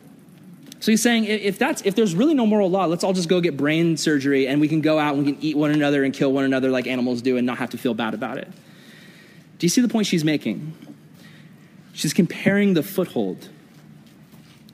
[0.81, 3.41] So he's saying if that's if there's really no moral law, let's all just go
[3.43, 6.15] get brain surgery and we can go out and we can eat one another and
[6.15, 8.49] kill one another like animals do and not have to feel bad about it.
[9.59, 10.75] Do you see the point she's making?
[11.93, 13.51] She's comparing the foothold.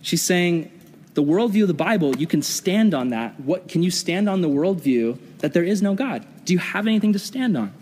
[0.01, 0.71] She's saying
[1.15, 3.41] the worldview of the Bible, you can stand on that.
[3.41, 6.25] What can you stand on the worldview that there is no God?
[6.45, 7.75] Do you have anything to stand on?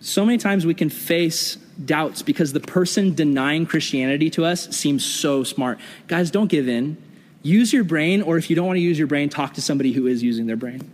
[0.00, 5.04] So many times we can face doubts because the person denying Christianity to us seems
[5.04, 5.78] so smart.
[6.06, 6.96] Guys, don't give in.
[7.42, 9.92] Use your brain, or if you don't want to use your brain, talk to somebody
[9.92, 10.88] who is using their brain.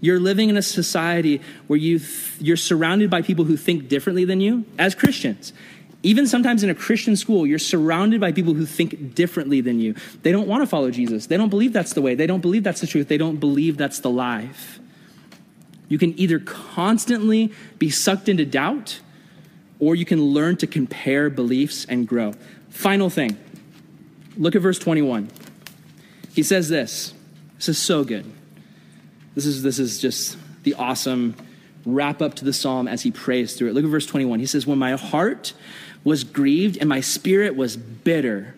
[0.00, 4.24] You're living in a society where you th- you're surrounded by people who think differently
[4.24, 5.52] than you as Christians.
[6.02, 9.94] Even sometimes in a Christian school, you're surrounded by people who think differently than you.
[10.22, 11.26] They don't want to follow Jesus.
[11.26, 12.14] They don't believe that's the way.
[12.14, 13.08] They don't believe that's the truth.
[13.08, 14.78] They don't believe that's the life.
[15.88, 19.00] You can either constantly be sucked into doubt
[19.84, 22.32] or you can learn to compare beliefs and grow.
[22.70, 23.36] Final thing
[24.36, 25.30] look at verse 21.
[26.32, 27.12] He says this.
[27.56, 28.24] This is so good.
[29.34, 31.36] This is, this is just the awesome
[31.84, 33.74] wrap up to the psalm as he prays through it.
[33.74, 34.40] Look at verse 21.
[34.40, 35.52] He says, When my heart
[36.02, 38.54] was grieved and my spirit was bitter,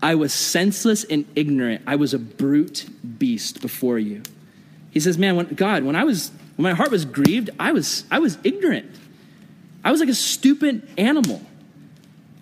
[0.00, 1.82] I was senseless and ignorant.
[1.86, 2.86] I was a brute
[3.18, 4.22] beast before you.
[4.92, 8.04] He says, Man, when, God, when I was when my heart was grieved, I was
[8.10, 8.90] I was ignorant.
[9.84, 11.40] I was like a stupid animal.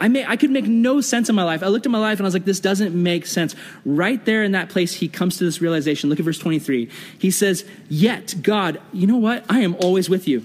[0.00, 1.62] I, may, I could make no sense in my life.
[1.62, 3.56] I looked at my life and I was like, this doesn't make sense.
[3.84, 6.08] Right there in that place, he comes to this realization.
[6.08, 6.88] Look at verse 23.
[7.18, 9.44] He says, Yet, God, you know what?
[9.48, 10.44] I am always with you.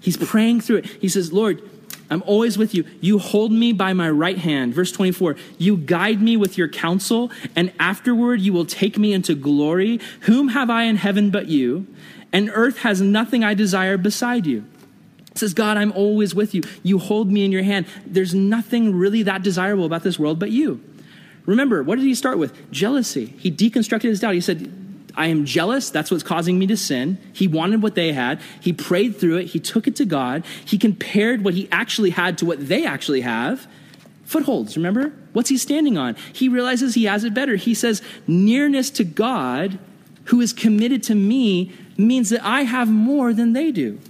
[0.00, 0.86] He's praying through it.
[0.86, 1.60] He says, Lord,
[2.08, 2.84] I'm always with you.
[3.00, 4.74] You hold me by my right hand.
[4.74, 9.34] Verse 24, you guide me with your counsel, and afterward you will take me into
[9.34, 9.98] glory.
[10.22, 11.88] Whom have I in heaven but you?
[12.32, 14.64] And earth has nothing I desire beside you.
[15.36, 16.62] Says, God, I'm always with you.
[16.82, 17.86] You hold me in your hand.
[18.06, 20.82] There's nothing really that desirable about this world but you.
[21.44, 22.70] Remember, what did he start with?
[22.70, 23.26] Jealousy.
[23.38, 24.34] He deconstructed his doubt.
[24.34, 24.72] He said,
[25.14, 25.90] I am jealous.
[25.90, 27.18] That's what's causing me to sin.
[27.32, 28.40] He wanted what they had.
[28.60, 29.46] He prayed through it.
[29.46, 30.44] He took it to God.
[30.64, 33.66] He compared what he actually had to what they actually have.
[34.24, 35.12] Footholds, remember?
[35.32, 36.16] What's he standing on?
[36.32, 37.56] He realizes he has it better.
[37.56, 39.78] He says, nearness to God,
[40.24, 44.00] who is committed to me, means that I have more than they do.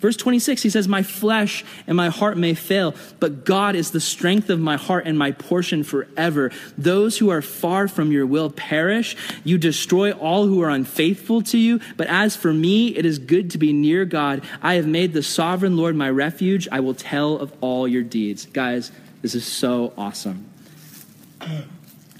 [0.00, 4.00] Verse 26, he says, My flesh and my heart may fail, but God is the
[4.00, 6.52] strength of my heart and my portion forever.
[6.76, 9.16] Those who are far from your will perish.
[9.42, 11.80] You destroy all who are unfaithful to you.
[11.96, 14.42] But as for me, it is good to be near God.
[14.62, 16.68] I have made the sovereign Lord my refuge.
[16.70, 18.46] I will tell of all your deeds.
[18.46, 18.92] Guys,
[19.22, 20.48] this is so awesome.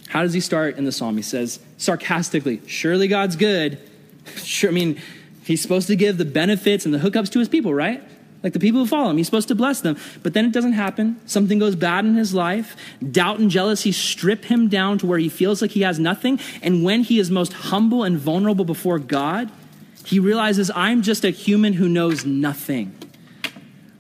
[0.08, 1.16] How does he start in the psalm?
[1.16, 3.78] He says sarcastically, Surely God's good.
[4.44, 5.00] Sure, I mean,
[5.48, 8.02] he's supposed to give the benefits and the hookups to his people, right?
[8.42, 9.96] Like the people who follow him, he's supposed to bless them.
[10.22, 11.20] But then it doesn't happen.
[11.26, 12.76] Something goes bad in his life.
[13.10, 16.38] Doubt and jealousy strip him down to where he feels like he has nothing.
[16.62, 19.50] And when he is most humble and vulnerable before God,
[20.04, 22.94] he realizes, I'm just a human who knows nothing.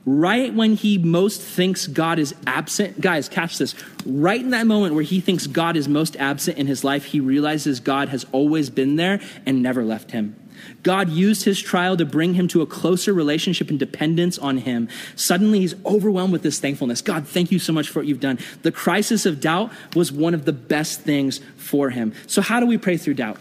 [0.06, 3.74] Right when he most thinks God is absent, guys, catch this.
[4.06, 7.20] Right in that moment where he thinks God is most absent in his life, he
[7.20, 10.36] realizes God has always been there and never left him.
[10.82, 14.88] God used his trial to bring him to a closer relationship and dependence on him.
[15.16, 17.02] Suddenly, he's overwhelmed with this thankfulness.
[17.02, 18.38] God, thank you so much for what you've done.
[18.62, 22.12] The crisis of doubt was one of the best things for him.
[22.26, 23.38] So, how do we pray through doubt?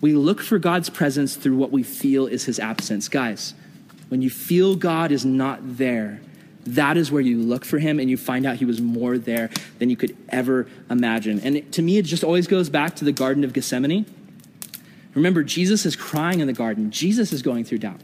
[0.00, 3.08] We look for God's presence through what we feel is his absence.
[3.08, 3.54] Guys,
[4.08, 6.20] when you feel God is not there,
[6.66, 9.50] that is where you look for him and you find out he was more there
[9.78, 11.40] than you could ever imagine.
[11.40, 14.06] And to me, it just always goes back to the Garden of Gethsemane
[15.14, 16.90] Remember, Jesus is crying in the garden.
[16.90, 18.00] Jesus is going through doubt.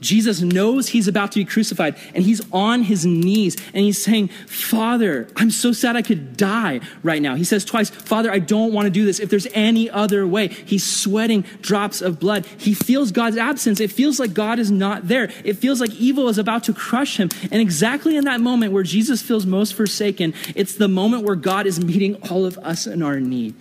[0.00, 4.28] Jesus knows he's about to be crucified and he's on his knees and he's saying,
[4.28, 7.34] Father, I'm so sad I could die right now.
[7.34, 10.48] He says twice, Father, I don't want to do this if there's any other way.
[10.48, 12.46] He's sweating drops of blood.
[12.58, 13.80] He feels God's absence.
[13.80, 15.30] It feels like God is not there.
[15.44, 17.30] It feels like evil is about to crush him.
[17.50, 21.66] And exactly in that moment where Jesus feels most forsaken, it's the moment where God
[21.66, 23.54] is meeting all of us in our need.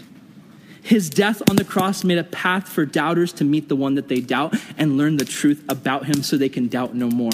[0.85, 4.07] His death on the cross made a path for doubters to meet the one that
[4.07, 7.31] they doubt and learn the truth about him so they can doubt no more.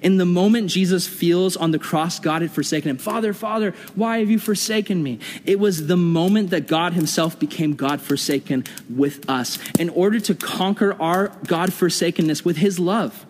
[0.00, 4.20] In the moment Jesus feels on the cross God had forsaken him, Father, Father, why
[4.20, 5.18] have you forsaken me?
[5.44, 10.36] It was the moment that God himself became God forsaken with us in order to
[10.36, 13.26] conquer our God forsakenness with his love.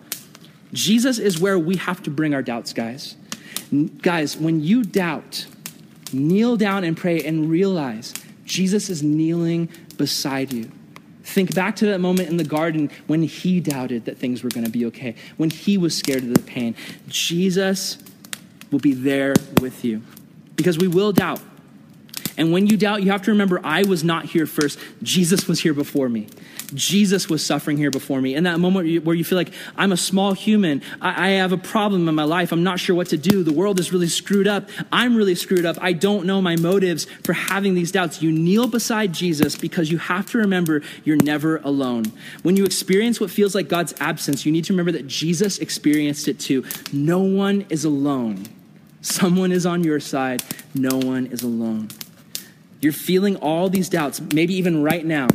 [0.73, 3.15] Jesus is where we have to bring our doubts, guys.
[4.03, 5.47] Guys, when you doubt,
[6.13, 8.13] kneel down and pray and realize
[8.49, 10.71] Jesus is kneeling beside you.
[11.23, 14.65] Think back to that moment in the garden when he doubted that things were going
[14.65, 16.75] to be okay, when he was scared of the pain.
[17.07, 17.99] Jesus
[18.71, 20.01] will be there with you
[20.55, 21.39] because we will doubt.
[22.37, 24.79] And when you doubt, you have to remember I was not here first.
[25.03, 26.27] Jesus was here before me.
[26.73, 28.35] Jesus was suffering here before me.
[28.35, 32.07] In that moment where you feel like I'm a small human, I, have a problem
[32.07, 34.69] in my life, I'm not sure what to do, the world is really screwed up,
[34.91, 38.21] I'm really screwed up, I don't know my motives for having these doubts.
[38.21, 42.05] You kneel beside Jesus because you have to remember you're never alone.
[42.43, 46.27] When you experience what feels like God's absence, you need to remember that Jesus experienced
[46.27, 46.65] it too.
[46.91, 48.45] No one is alone.
[49.01, 50.43] Someone is on your side,
[50.73, 51.87] no one is alone.
[52.81, 55.27] You're feeling all these doubts, maybe even right now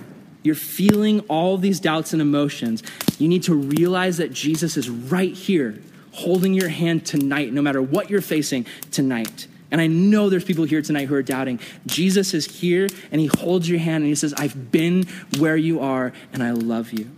[0.44, 2.84] you're feeling all these doubts and emotions,
[3.18, 5.80] you need to realize that Jesus is right here
[6.12, 9.48] holding your hand tonight, no matter what you're facing tonight.
[9.70, 11.58] And I know there's people here tonight who are doubting.
[11.86, 15.80] Jesus is here and he holds your hand and he says, I've been where you
[15.80, 17.10] are and I love you.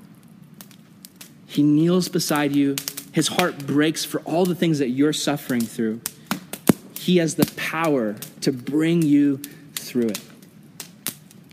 [1.47, 2.77] He kneels beside you.
[3.13, 6.01] His heart breaks for all the things that you're suffering through.
[6.95, 9.39] He has the power to bring you
[9.75, 10.21] through it.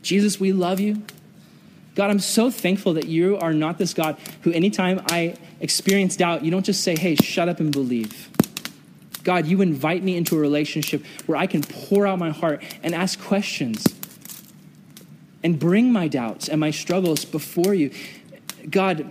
[0.01, 1.01] Jesus, we love you.
[1.95, 6.43] God, I'm so thankful that you are not this God who, anytime I experience doubt,
[6.43, 8.29] you don't just say, hey, shut up and believe.
[9.23, 12.93] God, you invite me into a relationship where I can pour out my heart and
[12.95, 13.85] ask questions
[15.43, 17.91] and bring my doubts and my struggles before you.
[18.69, 19.05] God,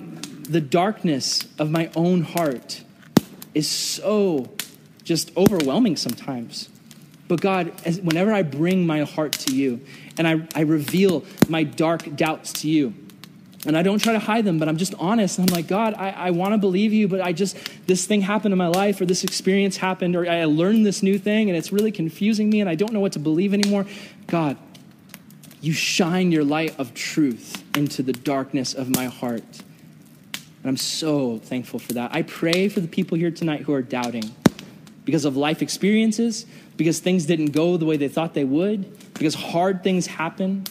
[0.45, 2.83] the darkness of my own heart
[3.55, 4.51] is so
[5.05, 6.69] just overwhelming sometimes.
[7.33, 9.81] But God, as, whenever I bring my heart to you
[10.19, 12.93] and I, I reveal my dark doubts to you,
[13.65, 15.39] and I don't try to hide them, but I'm just honest.
[15.39, 17.57] I'm like, God, I, I want to believe you, but I just,
[17.87, 21.19] this thing happened in my life, or this experience happened, or I learned this new
[21.19, 23.87] thing, and it's really confusing me, and I don't know what to believe anymore.
[24.27, 24.59] God,
[25.63, 29.43] you shine your light of truth into the darkness of my heart.
[29.43, 32.15] And I'm so thankful for that.
[32.15, 34.35] I pray for the people here tonight who are doubting
[35.05, 36.47] because of life experiences,
[36.77, 40.65] because things didn't go the way they thought they would, because hard things happen,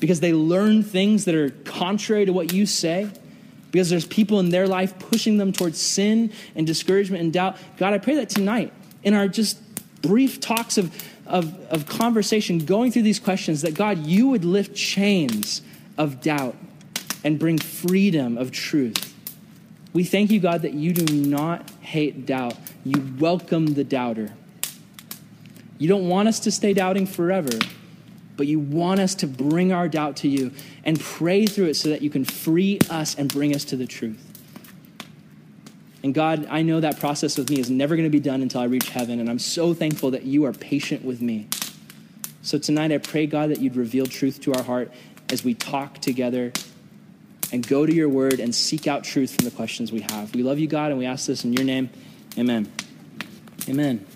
[0.00, 3.08] because they learn things that are contrary to what you say,
[3.70, 7.56] because there's people in their life pushing them towards sin and discouragement and doubt.
[7.76, 8.72] God, I pray that tonight,
[9.02, 9.58] in our just
[10.02, 10.94] brief talks of,
[11.26, 15.62] of, of conversation, going through these questions, that God, you would lift chains
[15.98, 16.56] of doubt
[17.24, 19.14] and bring freedom of truth.
[19.96, 22.54] We thank you, God, that you do not hate doubt.
[22.84, 24.30] You welcome the doubter.
[25.78, 27.58] You don't want us to stay doubting forever,
[28.36, 30.52] but you want us to bring our doubt to you
[30.84, 33.86] and pray through it so that you can free us and bring us to the
[33.86, 34.22] truth.
[36.02, 38.60] And God, I know that process with me is never going to be done until
[38.60, 41.48] I reach heaven, and I'm so thankful that you are patient with me.
[42.42, 44.92] So tonight, I pray, God, that you'd reveal truth to our heart
[45.30, 46.52] as we talk together
[47.52, 50.34] and go to your word and seek out truth from the questions we have.
[50.34, 51.90] We love you, God, and we ask this in your name.
[52.38, 52.70] Amen.
[53.68, 54.06] Amen.